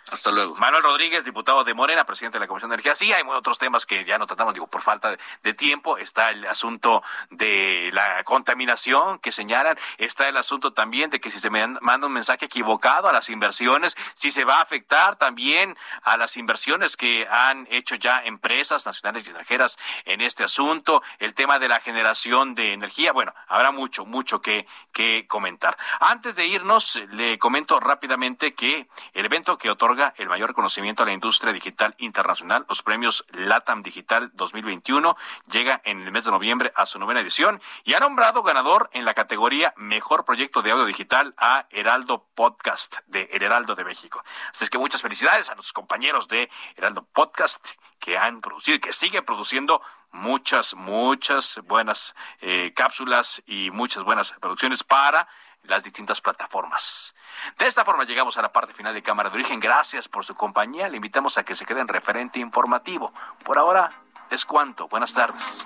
[0.10, 0.56] Hasta luego.
[0.56, 2.94] Manuel Rodríguez, diputado de Morena, presidente de la Comisión de Energía.
[2.94, 5.98] Sí, hay otros temas que ya no tratamos, digo, por falta de, tiempo.
[5.98, 9.78] Está el asunto de la contaminación que señalan.
[9.98, 13.96] Está el asunto también de que si se manda un mensaje equivocado a las inversiones,
[14.16, 19.24] si se va a afectar también a las inversiones que han hecho ya empresas nacionales
[19.24, 21.02] y extranjeras en este asunto.
[21.20, 23.14] El tema de la generación de energía.
[23.14, 25.78] Bueno, habrá mucho, mucho que, que comentar.
[26.00, 31.14] Antes de irnos, le comento rápidamente que el evento que el mayor reconocimiento a la
[31.14, 32.66] industria digital internacional.
[32.68, 35.16] Los premios LATAM Digital 2021
[35.52, 39.06] llega en el mes de noviembre a su novena edición y ha nombrado ganador en
[39.06, 44.24] la categoría Mejor Proyecto de Audio Digital a Heraldo Podcast de El Heraldo de México.
[44.52, 47.68] Así es que muchas felicidades a los compañeros de Heraldo Podcast
[48.00, 49.80] que han producido y que siguen produciendo
[50.12, 55.28] muchas, muchas buenas eh, cápsulas y muchas buenas producciones para
[55.64, 57.16] las distintas plataformas.
[57.58, 59.60] De esta forma llegamos a la parte final de Cámara de Origen.
[59.60, 60.90] Gracias por su compañía.
[60.90, 63.14] Le invitamos a que se quede en referente informativo.
[63.44, 63.92] Por ahora
[64.30, 64.88] es cuanto.
[64.88, 65.66] Buenas tardes.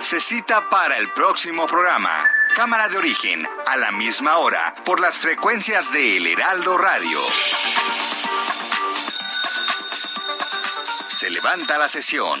[0.00, 2.22] Se cita para el próximo programa.
[2.54, 7.20] Cámara de Origen, a la misma hora, por las frecuencias de El Heraldo Radio.
[11.10, 12.40] Se levanta la sesión.